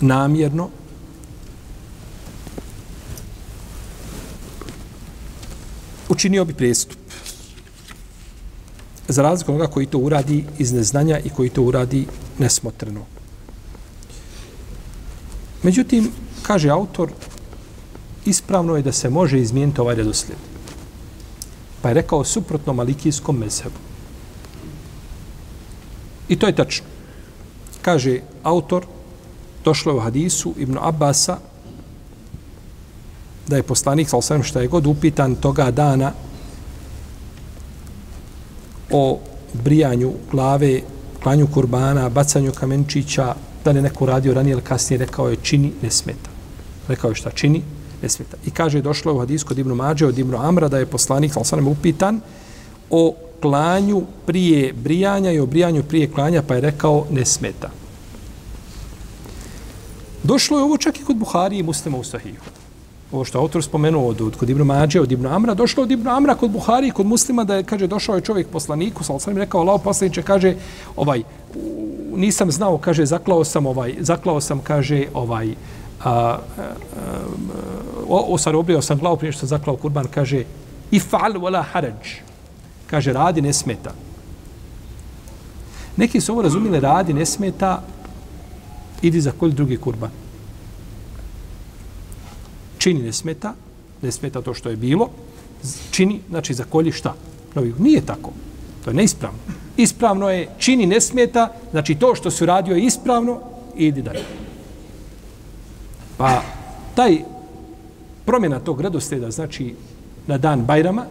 [0.00, 0.68] namjerno,
[6.08, 7.03] učinio bi prestup.
[9.08, 12.06] Za razliku onoga koji to uradi iz neznanja i koji to uradi
[12.38, 13.00] nesmotreno.
[15.62, 16.10] Međutim,
[16.42, 17.10] kaže autor,
[18.24, 20.38] ispravno je da se može izmijeniti ovaj redoslijed.
[21.82, 23.76] Pa je rekao suprotno malikijskom mezhebu.
[26.28, 26.86] I to je tačno.
[27.82, 28.86] Kaže autor,
[29.64, 31.38] došlo je u hadisu Ibn Abbasa,
[33.48, 36.12] da je poslanik, sa osvijem što je god upitan toga dana
[38.94, 39.18] o
[39.52, 40.80] brijanju glave,
[41.22, 43.34] klanju kurbana, bacanju kamenčića,
[43.64, 46.30] da li neko radio ranije ili kasnije, rekao je čini, ne smeta.
[46.88, 47.62] Rekao je šta čini,
[48.02, 48.36] ne smeta.
[48.46, 51.32] I kaže, došlo je u hadisku od Ibnu Mađe, od Ibnu Amra, da je poslanik,
[51.32, 52.20] sa sam upitan
[52.90, 57.70] o klanju prije brijanja i o brijanju prije klanja, pa je rekao, ne smeta.
[60.22, 62.53] Došlo je ovo čak i kod Buhari i muslima u Sahiju
[63.14, 66.08] ovo što autor spomenuo od, od kod Ibn Mađe, od Ibn Amra, došlo od Ibn
[66.08, 69.62] Amra kod Buhari, kod muslima, da je, kaže, došao je čovjek poslaniku, sa sam rekao,
[69.62, 70.54] lao poslaniče, kaže,
[70.96, 71.22] ovaj,
[72.16, 75.54] nisam znao, kaže, zaklao sam, ovaj, zaklao sam, kaže, ovaj,
[76.04, 76.38] a, a,
[78.74, 80.44] a, sam glavu prije što zaklao kurban, kaže,
[80.90, 81.92] i fal wala haraj,
[82.86, 83.94] kaže, radi ne smeta.
[85.96, 87.82] Neki su ovo razumili, radi ne smeta,
[89.02, 90.23] idi za koji drugi kurban
[92.84, 93.54] čini ne smeta,
[94.02, 95.08] ne smeta to što je bilo,
[95.90, 97.14] čini, znači zakolji šta?
[97.54, 98.32] Novi, nije tako.
[98.84, 99.38] To je neispravno.
[99.76, 103.40] Ispravno je, čini ne smeta, znači to što se uradio je ispravno,
[103.76, 104.24] idi dalje.
[106.16, 106.42] Pa
[106.94, 107.22] taj
[108.24, 109.74] promjena tog redosljeda, znači
[110.26, 111.06] na dan Bajrama,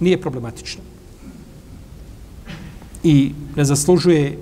[0.00, 0.82] nije problematična.
[3.02, 4.38] I ne zaslužuje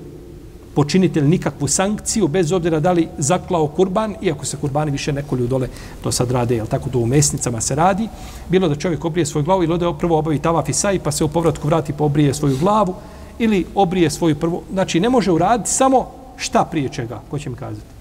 [0.77, 5.69] počinitelj nikakvu sankciju, bez obzira da li zaklao kurban, iako se kurbani više nekolju dole,
[6.03, 8.09] to sad rade, jel tako to u mesnicama se radi,
[8.49, 11.25] bilo da čovjek obrije svoju glavu ili ode prvo obavi tavaf i saj, pa se
[11.25, 12.95] u povratku vrati pa obrije svoju glavu,
[13.39, 17.57] ili obrije svoju prvu, znači ne može uraditi samo šta prije čega, ko će mi
[17.57, 17.97] kazati.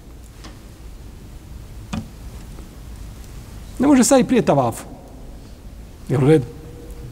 [3.78, 4.82] Ne može saj prije tavaf.
[6.08, 6.44] Jel u redu?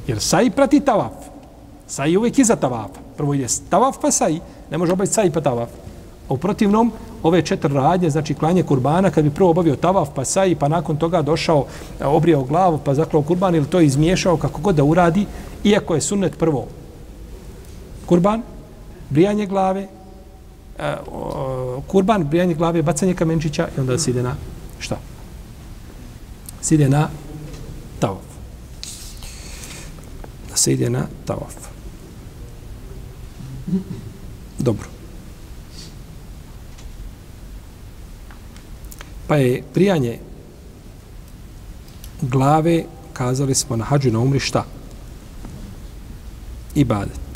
[0.07, 1.12] Jer saj prati tavaf.
[1.87, 3.01] Saj je uvijek iza tavafa.
[3.17, 4.39] Prvo ide tavaf pa saj.
[4.71, 5.69] Ne može obaviti saj pa tavaf.
[6.29, 6.93] A u protivnom,
[7.23, 10.97] ove četiri radnje, znači klanje kurbana, kad bi prvo obavio tavaf pa saj, pa nakon
[10.97, 11.67] toga došao,
[12.01, 15.27] e, obrijao glavu, pa zaklao kurban ili to izmiješao kako god da uradi,
[15.65, 16.67] iako je sunnet prvo
[18.07, 18.43] kurban,
[19.11, 19.89] brijanje glave,
[20.79, 20.95] e,
[21.87, 24.35] kurban, brijanje glave, bacanje kamenčića i onda se ide na
[24.79, 24.97] šta?
[26.61, 27.09] Se ide na
[27.99, 28.25] tavaf.
[30.51, 31.55] Da se ide na tavaf
[34.60, 34.88] Dobro.
[39.28, 40.20] Pa je prijanje
[42.22, 42.84] glave,
[43.14, 44.66] kazali smo na hađu na umri šta?
[46.76, 47.30] Ibadet.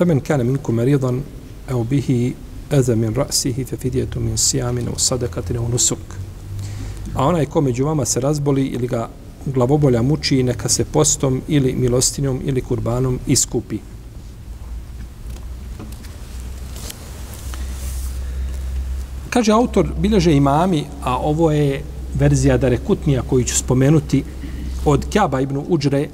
[0.00, 1.20] فمن كان منكم مريضا
[1.70, 2.34] أو به
[2.72, 5.98] أذى من رأسه ففدية من صيام أو صدقة أو نسك
[7.15, 9.09] a onaj ko među vama se razboli ili ga
[9.45, 13.79] glavobolja muči, neka se postom ili milostinjom ili kurbanom iskupi.
[19.29, 21.83] Kaže autor, bilježe imami, a ovo je
[22.19, 24.23] verzija Darekutnija koju ću spomenuti
[24.85, 26.07] od Kjaba ibn Uđre,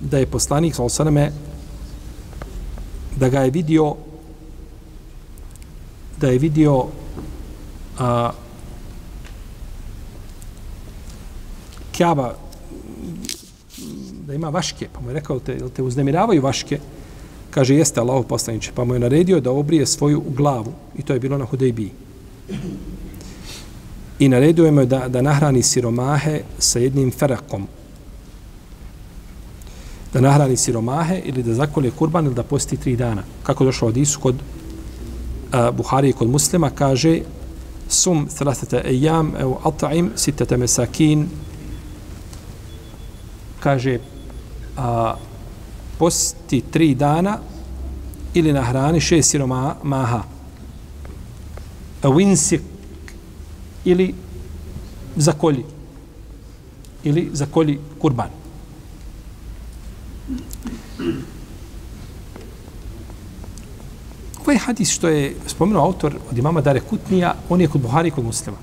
[0.00, 1.32] da je poslanik, sa osaname,
[3.16, 3.94] da ga je vidio
[6.20, 6.84] da je vidio
[7.98, 8.30] a,
[11.98, 12.34] kjava
[14.26, 16.78] da ima vaške, pa mu je rekao, te, te uznemiravaju vaške,
[17.50, 21.20] kaže, jeste Allaho poslaniče, pa mu je naredio da obrije svoju glavu, i to je
[21.20, 21.90] bilo na Hudejbiji.
[24.18, 27.66] I naredio je da, da nahrani siromahe sa jednim ferakom.
[30.12, 33.22] Da nahrani siromahe ili da zakolje kurban ili da posti tri dana.
[33.42, 34.34] Kako došlo od Isu kod
[35.52, 37.20] a, Buhari i kod muslima, kaže
[37.88, 41.28] sum thalathata ejam evo at'im sitete mesakin
[43.60, 43.98] kaže
[44.76, 45.14] a,
[45.98, 47.38] posti tri dana
[48.34, 50.22] ili na hrani šest siromaha.
[52.02, 52.60] A winsik
[53.84, 54.14] ili
[55.16, 55.64] zakolji
[57.04, 58.28] ili zakolji kurban.
[64.42, 68.10] Ovaj hadis što je spomenuo autor od imama Dare Kutnija, on je kod Buhari i
[68.10, 68.56] kod muslima.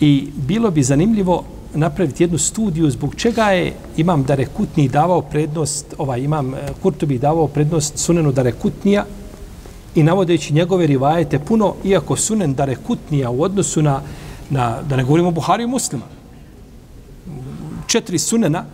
[0.00, 1.44] I bilo bi zanimljivo
[1.76, 7.48] napraviti jednu studiju zbog čega je imam Darekutni davao prednost, ovaj imam eh, Kurtubi davao
[7.48, 9.04] prednost sunenu Darekutnija
[9.94, 14.00] i navodeći njegove rivajete puno, iako sunen Darekutnija u odnosu na,
[14.50, 16.04] na da ne govorimo Buhari i muslima,
[17.86, 18.64] četiri sunena,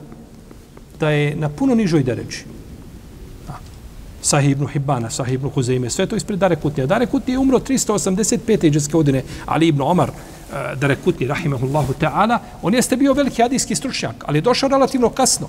[1.00, 2.44] da je na puno nižoj dereči.
[4.22, 6.86] Sahih ibn Hibbana, Sahih ibn Huzeime, sve to ispred Dare Kutnija.
[6.86, 8.66] Dare Kutnija je umro 385.
[8.66, 10.10] iđeske godine, ali ibn Omar,
[10.52, 15.48] Eh, Darekutni, rahimahullahu ta'ala, on jeste bio veliki hadijski stručnjak, ali je došao relativno kasno.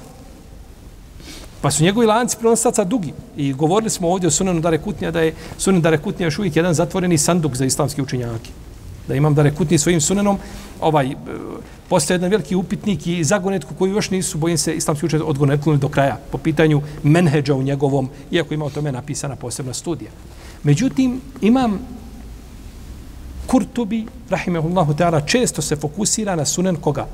[1.61, 3.13] Pa su njegovi lanci prenosaca dugi.
[3.37, 7.17] I govorili smo ovdje o sunanu Darekutnija da je sunan Darekutnija još uvijek jedan zatvoreni
[7.17, 8.49] sanduk za islamski učenjake.
[9.07, 10.37] Da imam Darekutni svojim sunanom,
[10.81, 11.15] ovaj, eh,
[11.89, 15.89] postoje jedan veliki upitnik i zagonetku koji još nisu, bojim se, islamski učenje odgonetkuli do
[15.89, 20.11] kraja po pitanju menheđa u njegovom, iako ima o tome napisana posebna studija.
[20.63, 21.79] Međutim, imam
[23.47, 27.07] Kurtubi, rahimehullahu ta'ala, često se fokusira na sunen koga?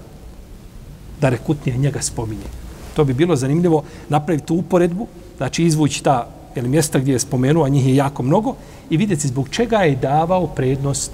[1.21, 2.47] Da rekutnije njega spominje.
[2.95, 5.07] To bi bilo zanimljivo napraviti tu uporedbu,
[5.37, 8.55] znači izvući ta jel, mjesta gdje je spomenuo, a njih je jako mnogo,
[8.89, 11.11] i vidjeti zbog čega je davao prednost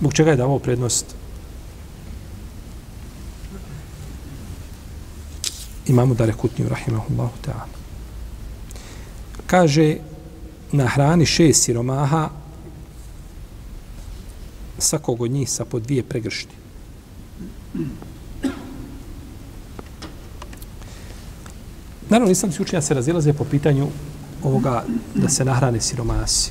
[0.00, 1.06] Zbog čega je davao prednost
[5.86, 7.66] imamu Darekutniju, rahimahullahu ta'ala.
[9.46, 9.96] Kaže,
[10.72, 12.28] na hrani šest siromaha
[14.78, 16.54] svakog od njih sa po dvije pregršti.
[22.08, 23.86] Naravno, nisam si učenja se razilaze po pitanju
[24.42, 26.50] ovoga da se nahrane siromasi.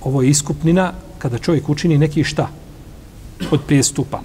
[0.00, 2.48] Ovo je iskupnina kada čovjek učini neki šta
[3.50, 4.20] od prijestupa.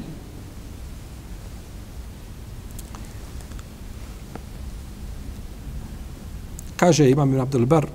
[6.75, 7.87] Kaže Imam Ibn Abdelbar,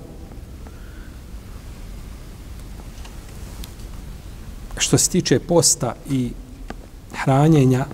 [4.81, 6.31] što se tiče posta i
[7.13, 7.85] hranjenja,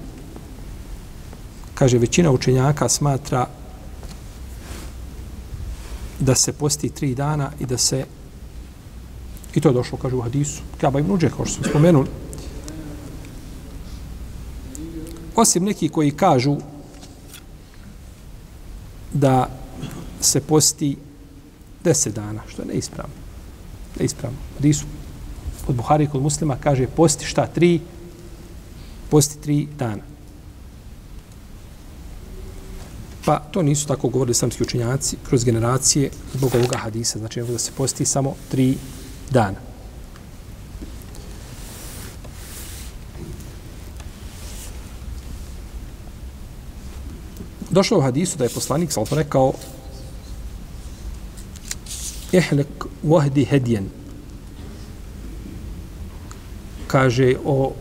[1.74, 3.48] kaže većina učenjaka smatra
[6.20, 8.06] da se posti tri dana i da se
[9.56, 10.62] I to je došlo, kaže u hadisu.
[10.78, 12.08] Kaba ibn Uđe, kao što smo spomenuli.
[15.36, 16.58] Osim neki koji kažu
[19.14, 19.50] da
[20.22, 20.98] se posti
[21.84, 23.14] deset dana, što je neispravno.
[24.00, 24.38] Neispravno.
[24.58, 24.86] Hadisu
[25.68, 27.48] od Buhari kod muslima kaže posti šta?
[27.48, 27.80] Tri,
[29.10, 30.04] posti tri dana.
[33.26, 37.20] Pa to nisu tako govorili samski učinjaci kroz generacije zbog ovoga hadisa.
[37.20, 38.78] Znači da se posti samo tri
[39.32, 39.58] dana.
[47.70, 49.54] Došlo u hadisu da je poslanik sallallahu rekao
[52.32, 52.68] Ihlek
[53.04, 53.90] wahdi hedijen
[56.88, 57.74] kaže o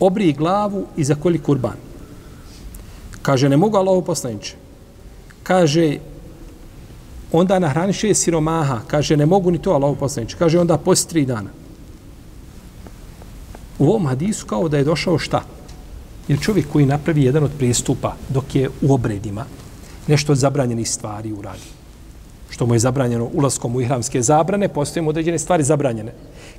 [0.00, 1.76] obri glavu i zakoli kurban.
[3.22, 4.54] Kaže, ne mogu Allaho poslaniče.
[5.42, 5.98] Kaže,
[7.32, 11.26] onda nahrani šest siromaha, kaže, ne mogu ni to Allaho poslaniče, kaže, onda post tri
[11.26, 11.50] dana.
[13.78, 15.42] U ovom hadisu kao da je došao šta?
[16.28, 19.44] Jer čovjek koji napravi jedan od pristupa dok je u obredima,
[20.06, 21.68] nešto od zabranjenih stvari uradi.
[22.50, 26.12] Što mu je zabranjeno ulaskom u ihramske zabrane, postoje mu određene stvari zabranjene.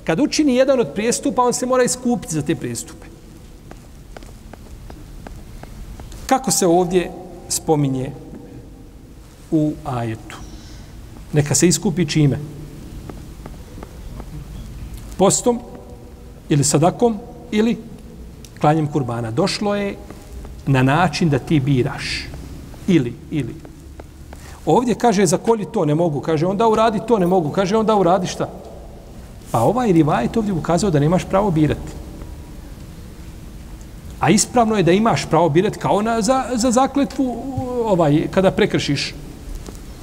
[0.04, 3.06] Kad učini jedan od prijestupa, on se mora iskupiti za te prijestupe.
[6.26, 7.10] Kako se ovdje
[7.48, 8.12] spominje
[9.50, 10.36] u ajetu?
[11.32, 12.38] Neka se iskupi čime?
[15.16, 15.60] Postom
[16.48, 17.18] ili sadakom
[17.50, 17.76] ili
[18.60, 19.30] klanjem kurbana.
[19.30, 19.96] Došlo je
[20.66, 22.26] na način da ti biraš.
[22.88, 23.54] Ili, ili.
[24.66, 26.20] Ovdje kaže zakolji to ne mogu.
[26.20, 27.50] Kaže onda uradi to ne mogu.
[27.50, 28.48] Kaže onda uradi šta?
[29.50, 31.92] Pa ovaj rivajet ovdje ukazao da nemaš pravo birati.
[34.20, 37.36] A ispravno je da imaš pravo birati kao na, za, za zakletvu
[37.84, 39.14] ovaj, kada prekršiš.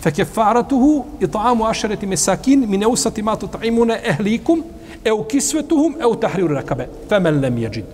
[0.02, 2.86] Fekefaratuhu i ta'amu ašareti mesakin mi ne
[3.24, 4.64] matu ta'imune ehlikum
[5.06, 6.88] e kisvetuhum e tahriru rakabe.
[7.10, 7.86] Femen lem jeđid.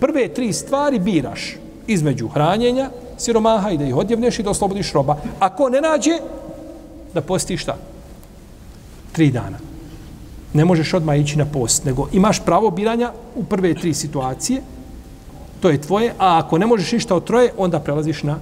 [0.00, 5.16] Prve tri stvari biraš između hranjenja, siromaha i da ih odjevneš i da oslobodiš roba.
[5.38, 6.18] Ako ne nađe,
[7.14, 7.76] da postiš šta?
[9.12, 9.73] Tri dana.
[10.54, 14.62] Ne možeš odmah ići na post, nego imaš pravo biranja u prve tri situacije,
[15.60, 18.38] to je tvoje, a ako ne možeš ništa od troje, onda prelaziš na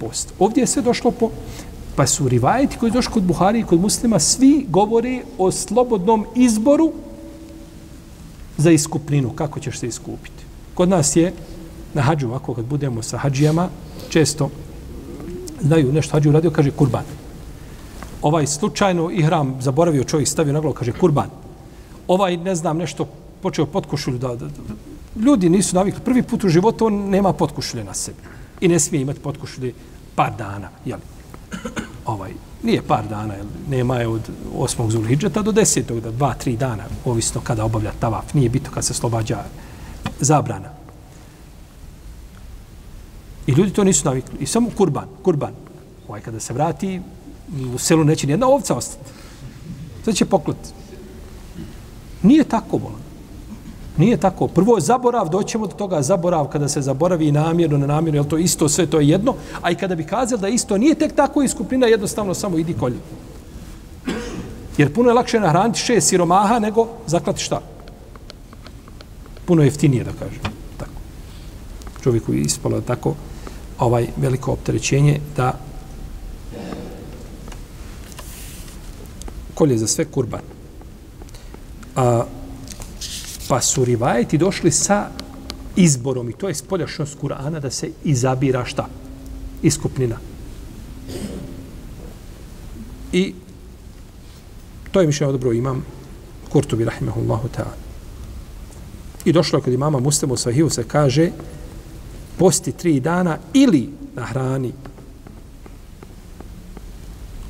[0.00, 0.32] post.
[0.38, 1.30] Ovdje je sve došlo po,
[1.96, 6.92] pa su rivajeti koji došli kod Buhari i kod muslima, svi govori o slobodnom izboru
[8.56, 10.44] za iskupninu, kako ćeš se iskupiti.
[10.74, 11.32] Kod nas je
[11.94, 13.68] na hađu, ovako kad budemo sa hađijama,
[14.08, 14.50] često
[15.60, 17.19] znaju nešto hađu radio, kaže kurban.
[18.22, 21.30] Ovaj slučajno ihram zaboravio čovjek, stavio na glavu, kaže kurban.
[22.08, 23.06] Ovaj, ne znam, nešto
[23.42, 24.74] počeo potkošulju da, da, da,
[25.16, 26.00] ljudi nisu navikli.
[26.04, 28.18] Prvi put u životu on nema potkošulje na sebi.
[28.60, 29.72] I ne smije imati potkošulje
[30.14, 30.68] par dana.
[30.84, 30.98] Jel?
[32.06, 32.30] Ovaj,
[32.62, 33.46] nije par dana, jel?
[33.68, 34.90] nema je od 8.
[34.90, 36.00] zulhidžeta do 10.
[36.00, 38.34] da dva, tri dana, ovisno kada obavlja tavaf.
[38.34, 39.44] Nije bito kad se slobađa
[40.20, 40.68] zabrana.
[43.46, 44.38] I ljudi to nisu navikli.
[44.40, 45.52] I samo kurban, kurban.
[46.08, 47.00] Ovaj kada se vrati,
[47.74, 49.10] u selu neće nijedna ovca ostati.
[50.04, 50.68] Sve će poklati.
[52.22, 53.00] Nije tako, volan.
[53.96, 54.48] Nije tako.
[54.48, 58.68] Prvo je zaborav, doćemo do toga zaborav kada se zaboravi namjerno, na namjerno, to isto,
[58.68, 59.34] sve to je jedno.
[59.62, 62.98] A i kada bi kazali da isto nije tek tako iskupnina, jednostavno samo idi kolje.
[64.78, 67.60] Jer puno je lakše nahraniti šest siromaha nego zaklati šta?
[69.44, 70.40] Puno jeftinije, da kažem.
[70.76, 71.00] Tako.
[72.02, 73.14] Čovjeku je ispalo tako
[73.78, 75.58] ovaj veliko opterećenje da
[79.60, 80.40] kolje za sve kurban.
[81.96, 82.24] A,
[83.48, 85.10] pa su rivajeti došli sa
[85.76, 88.86] izborom i to je spoljašnost Kur'ana da se izabira šta?
[89.62, 90.16] Iskupnina.
[93.12, 93.34] I
[94.90, 95.84] to je mišljeno dobro imam
[96.48, 97.76] Kurtubi rahimahullahu ta'ala.
[99.24, 101.30] I došlo je kod imama Muslimu Sahiju se kaže
[102.38, 104.72] posti tri dana ili na hrani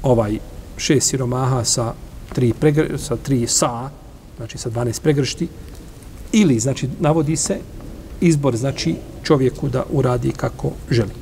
[0.03, 0.50] ovaj
[0.81, 1.93] šest siromaha sa
[2.33, 3.91] tri, pregr, sa tri sa,
[4.37, 5.49] znači sa 12 pregršti,
[6.33, 7.59] ili, znači, navodi se
[8.21, 11.21] izbor, znači, čovjeku da uradi kako želi.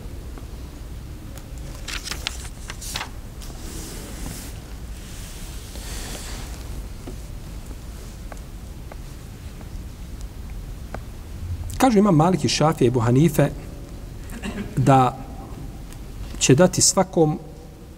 [11.79, 13.49] Kažu ima Maliki Šafija i Buhanife
[14.77, 15.19] da
[16.39, 17.39] će dati svakom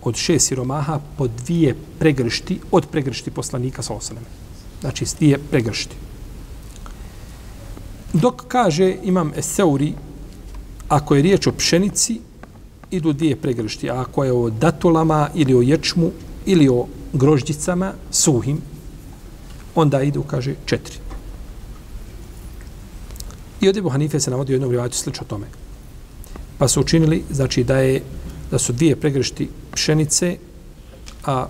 [0.02, 4.26] od šest siromaha po dvije pregršti od pregršti poslanika sa osaneme.
[4.80, 5.96] Znači, dvije pregršti.
[8.12, 9.92] Dok kaže imam Eseuri,
[10.88, 12.20] ako je riječ o pšenici,
[12.90, 13.90] idu dvije pregršti.
[13.90, 16.10] A ako je o datulama ili o ječmu
[16.46, 18.60] ili o grožđicama suhim,
[19.74, 20.96] onda idu, kaže, četiri.
[23.60, 25.46] I od Ebu Hanife se navodi u jednom rivajatu slično tome.
[26.58, 28.02] Pa su učinili, znači, da je
[28.50, 30.36] da su dvije pregršti pšenice,
[31.24, 31.46] a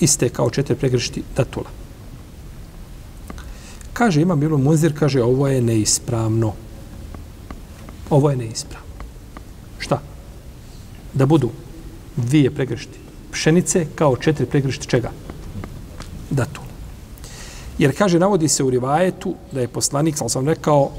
[0.00, 1.70] iste kao četiri pregršti datula.
[3.92, 6.52] Kaže, ima bilo muzir, kaže, ovo je neispravno.
[8.10, 8.88] Ovo je neispravno.
[9.78, 10.00] Šta?
[11.14, 11.50] Da budu
[12.16, 12.98] dvije pregršti
[13.32, 15.10] pšenice kao četiri pregršti čega?
[16.30, 16.66] Datula.
[17.78, 20.90] Jer kaže, navodi se u rivajetu da je poslanik, sam sam rekao,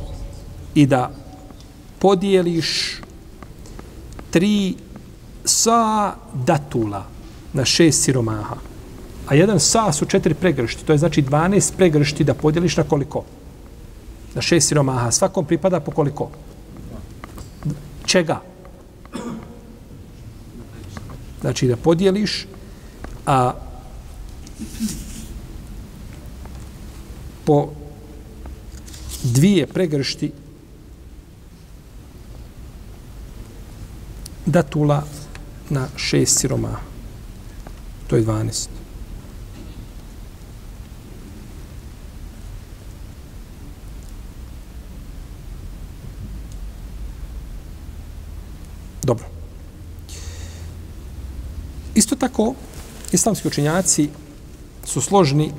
[0.76, 1.12] i da
[2.00, 3.02] podijeliš
[4.34, 4.74] tri
[5.46, 7.06] sa datula
[7.54, 8.58] na šest siromaha.
[9.28, 10.86] A jedan sa su četiri pregršti.
[10.86, 13.24] To je znači 12 pregršti da podijeliš na koliko?
[14.36, 15.12] Na šest siromaha.
[15.12, 16.30] Svakom pripada po koliko?
[18.06, 18.42] Čega?
[21.42, 22.48] Znači da podijeliš
[23.26, 23.54] a
[27.46, 27.70] po
[29.24, 30.32] dvije pregršti
[34.46, 35.04] datula
[35.70, 36.80] na šest siroma.
[38.08, 38.68] To je 12.
[49.04, 49.26] Dobro.
[51.96, 52.54] Isto tako,
[53.12, 54.10] islamski učenjaci
[54.86, 55.52] su složni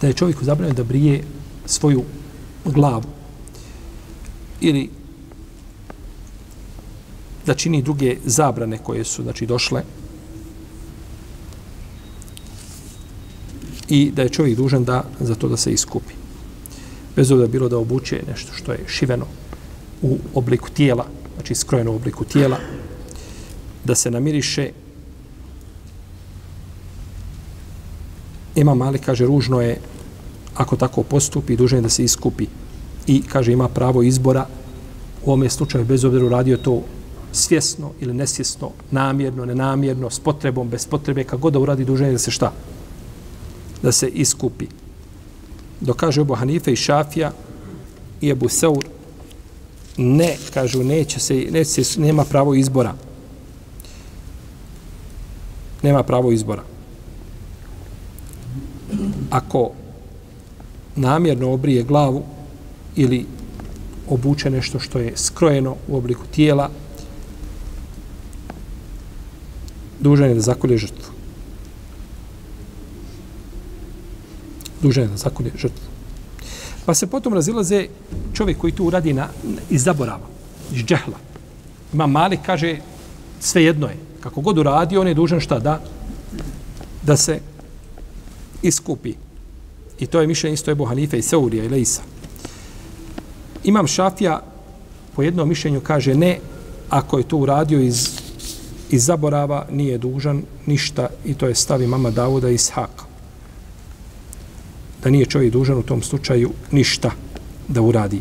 [0.00, 1.24] da je čovjeku zabranjeno da brije
[1.66, 2.04] svoju
[2.64, 3.04] glavu
[4.60, 4.90] ili
[7.46, 9.82] da čini druge zabrane koje su znači došle
[13.88, 16.14] i da je čovjek dužan da za to da se iskupi.
[17.16, 19.26] Bez obzira bilo da obuče nešto što je šiveno
[20.02, 22.58] u obliku tijela, znači skrojeno u obliku tijela,
[23.84, 24.70] da se namiriše
[28.54, 29.80] ima mali, kaže, ružno je
[30.54, 32.46] ako tako postupi, dužan je da se iskupi.
[33.06, 34.46] I, kaže, ima pravo izbora
[35.24, 36.82] u ovome slučaju, bez obzira uradio to
[37.32, 42.18] svjesno ili nesvjesno, namjerno, nenamjerno, s potrebom, bez potrebe, kako god da uradi, duženje, da
[42.18, 42.52] se šta?
[43.82, 44.66] Da se iskupi.
[45.80, 47.32] Dok kaže Ebu Hanife i Šafija
[48.20, 48.84] i Ebu Seur,
[49.96, 52.94] ne, kažu, neće se, neće se, nema pravo izbora.
[55.82, 56.62] Nema pravo izbora.
[59.30, 59.70] Ako
[60.96, 62.22] namjerno obrije glavu
[62.96, 63.26] ili
[64.08, 66.70] obuče nešto što je skrojeno u obliku tijela,
[70.02, 71.12] dužan je da zakolje žrtvu.
[74.82, 75.86] Dužan je da zakolje žrtvu.
[76.86, 77.86] Pa se potom razilaze
[78.34, 79.28] čovjek koji tu uradi na,
[79.70, 80.26] iz zaborava,
[80.72, 81.18] iz džehla.
[81.92, 82.76] Ima mali, kaže,
[83.40, 83.96] sve jedno je.
[84.20, 85.80] Kako god uradi, on je dužan šta da?
[87.02, 87.40] Da se
[88.62, 89.14] iskupi.
[89.98, 92.02] I to je mišljenje isto Ebu Hanife i Seurija i Leisa.
[93.64, 94.40] Imam Šafija
[95.16, 96.38] po jednom mišljenju kaže ne,
[96.90, 98.21] ako je to uradio iz,
[98.92, 103.04] i zaborava, nije dužan ništa i to je stavi mama Davuda iz Haka.
[105.02, 107.10] Da nije čovjek dužan u tom slučaju ništa
[107.68, 108.20] da uradi.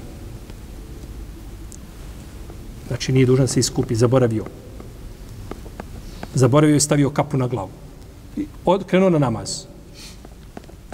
[2.87, 4.45] Znači nije dužan se iskupi, zaboravio.
[6.33, 7.69] Zaboravio i stavio kapu na glavu.
[8.37, 8.47] I
[8.87, 9.65] krenuo na namaz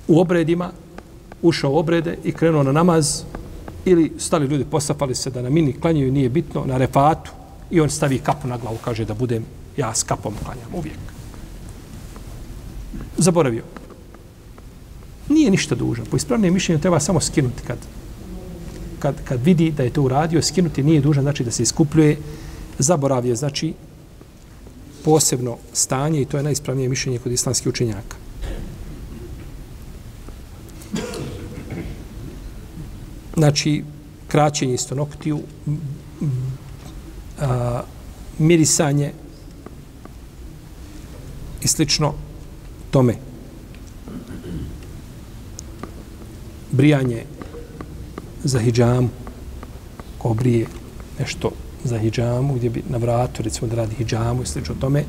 [0.07, 0.71] u obredima,
[1.41, 3.23] ušao u obrede i krenuo na namaz
[3.85, 7.31] ili stali ljudi, posapali se da na mini klanjaju, nije bitno, na refatu
[7.71, 9.45] i on stavi kapu na glavu, kaže da budem
[9.77, 10.99] ja s kapom klanjam uvijek.
[13.17, 13.63] Zaboravio.
[15.29, 16.05] Nije ništa dužan.
[16.05, 17.77] Po ispravnijem mišljenju treba samo skinuti kad,
[18.99, 22.17] kad, kad vidi da je to uradio, skinuti nije dužan, znači da se iskupljuje.
[22.79, 23.73] Zaboravio, znači
[25.03, 28.17] posebno stanje i to je najispravnije mišljenje kod islamskih učenjaka.
[33.37, 33.83] znači
[34.27, 35.39] kraćenje isto noktiju,
[37.39, 37.81] a,
[38.39, 39.11] mirisanje
[41.67, 42.13] i slično
[42.91, 43.15] tome.
[46.71, 47.23] Brijanje
[48.43, 49.09] za hijjamu,
[50.17, 50.67] ko brije
[51.19, 51.51] nešto
[51.83, 55.03] za hijjamu, gdje bi na vratu, recimo da radi hijjamu i slično tome,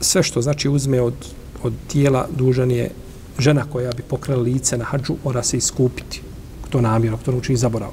[0.00, 1.14] sve što znači uzme od,
[1.62, 2.90] od tijela dužan je
[3.38, 6.22] žena koja bi pokrala lice na hađu mora se iskupiti.
[6.70, 7.92] To namjerno, to nauči učini zaborav.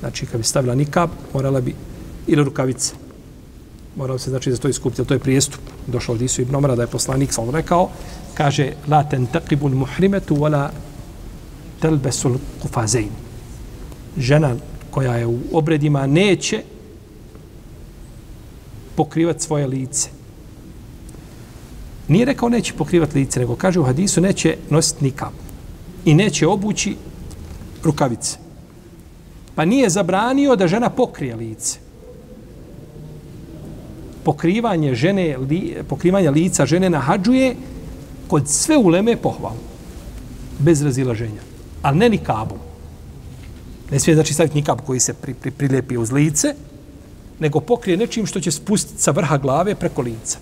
[0.00, 1.74] Znači, kad bi stavila nikab, morala bi,
[2.26, 2.94] ili rukavice,
[3.96, 5.04] morao se, znači, za to iskupiti.
[5.04, 5.60] To je prijestup.
[5.86, 7.90] Došao od Isu ibn Omara da je poslanik sam rekao,
[8.34, 10.68] kaže, la ten taqibul muhrimetu, wala
[11.80, 13.10] telbesul kufazein.
[14.18, 14.56] Žena
[14.90, 16.62] koja je u obredima neće
[18.96, 20.08] pokrivati svoje lice.
[22.08, 25.32] Nije rekao neće pokrivati lice, nego kaže u hadisu neće nositi nikam.
[26.04, 26.96] I neće obući
[27.82, 28.38] rukavice.
[29.54, 31.78] Pa nije zabranio da žena pokrije lice.
[34.24, 37.54] Pokrivanje žene, li, pokrivanje lica žene na hađu je
[38.28, 39.54] kod sve uleme pohval.
[40.58, 41.42] Bez razilaženja.
[41.82, 42.58] Ali ne nikabom.
[43.90, 46.54] Ne smije znači staviti nikab koji se pri, pri, prilepi uz lice,
[47.40, 50.38] nego pokrije nečim što će spustiti sa vrha glave preko lica.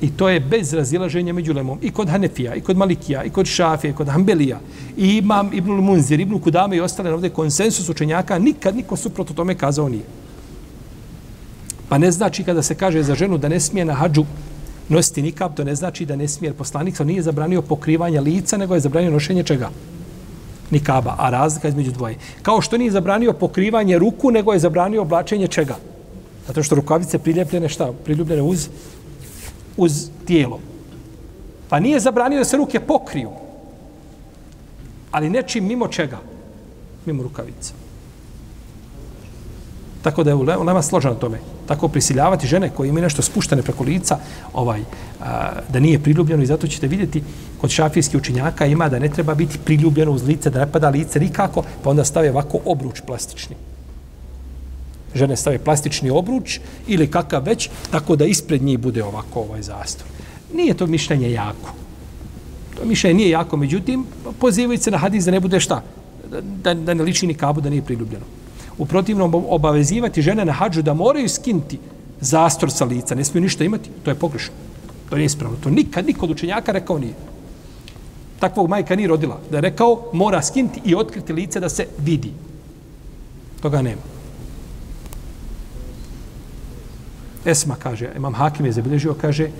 [0.00, 1.78] I to je bez razilaženja među lemom.
[1.82, 4.60] I kod Hanefija, i kod Malikija, i kod Šafija, i kod Hanbelija.
[4.96, 9.54] I imam Ibnul Munzir, Ibn Kudame i ostale ovdje konsensus učenjaka, nikad niko suprotno tome
[9.54, 10.04] kazao nije.
[11.88, 14.24] Pa ne znači kada se kaže za ženu da ne smije na hađu
[14.88, 18.74] nositi nikab, to ne znači da ne smije, jer poslanik nije zabranio pokrivanje lica, nego
[18.74, 19.70] je zabranio nošenje čega?
[20.70, 22.16] Nikaba, a razlika između dvoje.
[22.42, 25.76] Kao što nije zabranio pokrivanje ruku, nego je zabranio oblačenje čega?
[26.46, 27.92] Zato što rukavice priljepljene šta?
[28.04, 28.68] Priljubljene uz
[29.76, 30.60] uz tijelo.
[31.68, 33.30] Pa nije zabranio da se ruke pokriju.
[35.10, 36.18] Ali nečim mimo čega?
[37.06, 37.85] Mimo rukavica.
[40.06, 41.38] Tako da je u nama složeno tome.
[41.66, 44.18] Tako prisiljavati žene koje imaju nešto spuštene preko lica,
[44.52, 44.80] ovaj,
[45.20, 47.22] a, da nije priljubljeno i zato ćete vidjeti
[47.60, 51.20] kod šafijskih učinjaka ima da ne treba biti priljubljeno uz lice, da ne pada lice
[51.20, 53.56] nikako, pa onda stave ovako obruč plastični.
[55.14, 60.06] žene stave plastični obruč ili kakav već, tako da ispred njih bude ovako ovaj zastor.
[60.54, 61.74] Nije to mišljenje jako.
[62.76, 64.06] To mišljenje nije jako, međutim,
[64.38, 65.82] pozivaju se na hadis da ne bude šta?
[66.62, 68.45] Da, da ne liči ni kabu, da nije priljubljeno.
[68.78, 71.78] U protivnom, obavezivati žene na hađu da moraju skinti
[72.20, 74.54] zastor sa lica, ne smiju ništa imati, to je pogrešno.
[75.10, 75.56] To nije ispravno.
[75.62, 77.14] To nikad niko od učenjaka rekao nije.
[78.40, 79.38] Takvog majka nije rodila.
[79.50, 82.32] Da je rekao, mora skinti i otkriti lice da se vidi.
[83.60, 84.02] Toga nema.
[87.44, 89.50] Esma kaže, imam Hakim je zabilježio, kaže,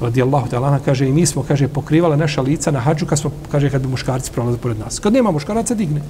[0.00, 3.70] radijallahu ta'ala, kaže, i mi smo, kaže, pokrivala naša lica na hađu, kad smo, kaže,
[3.70, 4.98] kad bi muškarci prolaze pored nas.
[4.98, 6.02] Kad nema muškaraca, digne.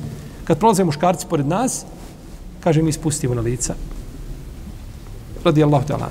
[0.45, 1.85] Kad prolaze muškarci pored nas,
[2.67, 3.79] kaže, mi spustimo na lica.
[5.45, 6.11] Radi Allah ta'ala.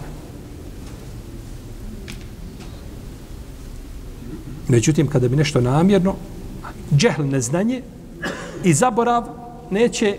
[4.68, 6.16] Međutim, kada bi nešto namjerno,
[6.96, 7.82] džehl neznanje
[8.64, 9.28] i zaborav
[9.72, 10.16] neće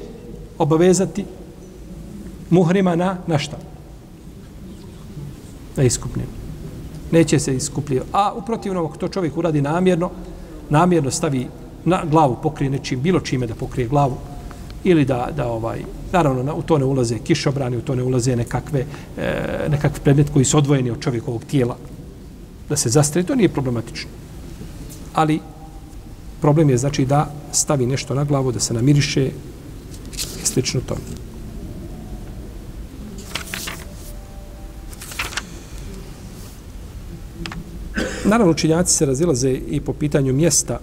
[0.58, 1.24] obavezati
[2.50, 3.56] muhrima na, na šta?
[5.76, 6.28] Na iskupninu.
[7.12, 8.04] Neće se iskupljio.
[8.12, 10.10] A u protivnom, ako to čovjek uradi namjerno,
[10.68, 11.48] namjerno stavi
[11.84, 14.16] na glavu, pokrije nečim, bilo čime da pokrije glavu,
[14.84, 15.80] ili da, da ovaj,
[16.12, 18.84] naravno, na, u to ne ulaze kišobrani, u to ne ulaze nekakve,
[19.18, 21.76] e, nekakve predmet koji su odvojeni od čovjekovog tijela,
[22.68, 24.10] da se zastri, to nije problematično.
[25.14, 25.40] Ali
[26.40, 29.26] problem je znači da stavi nešto na glavu, da se namiriše
[30.42, 30.96] i slično to.
[38.24, 40.78] Naravno, učinjaci se razilaze i po pitanju mjesta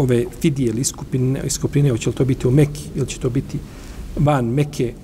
[0.00, 3.58] ove fidije ili iskupine, iskupine, hoće li to biti u Meki ili će to biti
[4.16, 4.94] van Meke,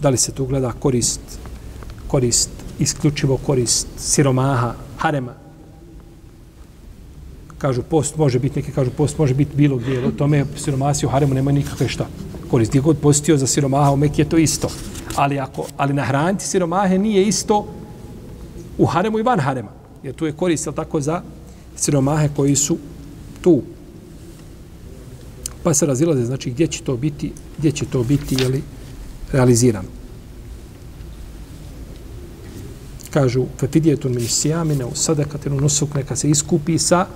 [0.00, 1.20] da li se tu gleda korist,
[2.08, 5.34] korist, isključivo korist siromaha, harema,
[7.58, 11.08] kažu post može biti, neki kažu post može biti bilo gdje, o tome siromasi u
[11.08, 12.06] haremu nema nikakve šta.
[12.50, 14.68] Korist, gdje god postio za siromaha u Mekije, to isto.
[15.16, 17.66] Ali, ako, ali nahraniti siromahe nije isto
[18.78, 19.70] u haremu i van harema.
[20.02, 21.22] Jer tu je korist, tako, za
[21.76, 22.78] siromahe koji su
[23.42, 23.62] tu.
[25.62, 28.62] Pa se razilaze, znači, gdje će to biti, gdje će to biti, jeli,
[29.32, 29.88] realizirano.
[33.10, 37.06] Kažu, fetidijetun min sijamine u sadakatinu nusuk, neka se iskupi sa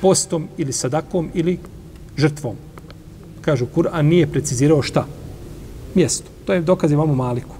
[0.00, 1.58] postom ili sadakom ili
[2.16, 2.56] žrtvom.
[3.40, 5.06] Kažu, Kur'an nije precizirao šta?
[5.94, 6.30] Mjesto.
[6.44, 7.56] To je dokaz imamo maliku.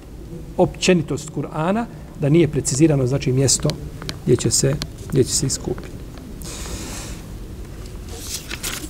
[0.57, 1.85] Općenitost Kur'ana
[2.21, 3.69] da nije precizirano znači mjesto
[4.25, 4.75] gdje će se,
[5.11, 6.02] gdje će se iskupiti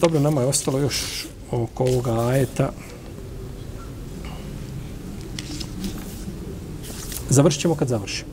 [0.02, 2.70] dobro, nama je ostalo još oko ovoga ajeta.
[7.30, 8.24] Završćemo kad završim.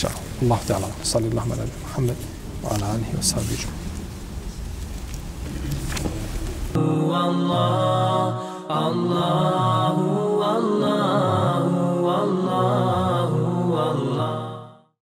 [0.00, 0.10] Šao.
[0.42, 2.16] Allah te ala, Allah ma nabi Muhammed,
[2.64, 3.72] wa ala alihi wa sahbihi džma.
[7.14, 13.43] Allahu, Allahu, Allahu, Allahu.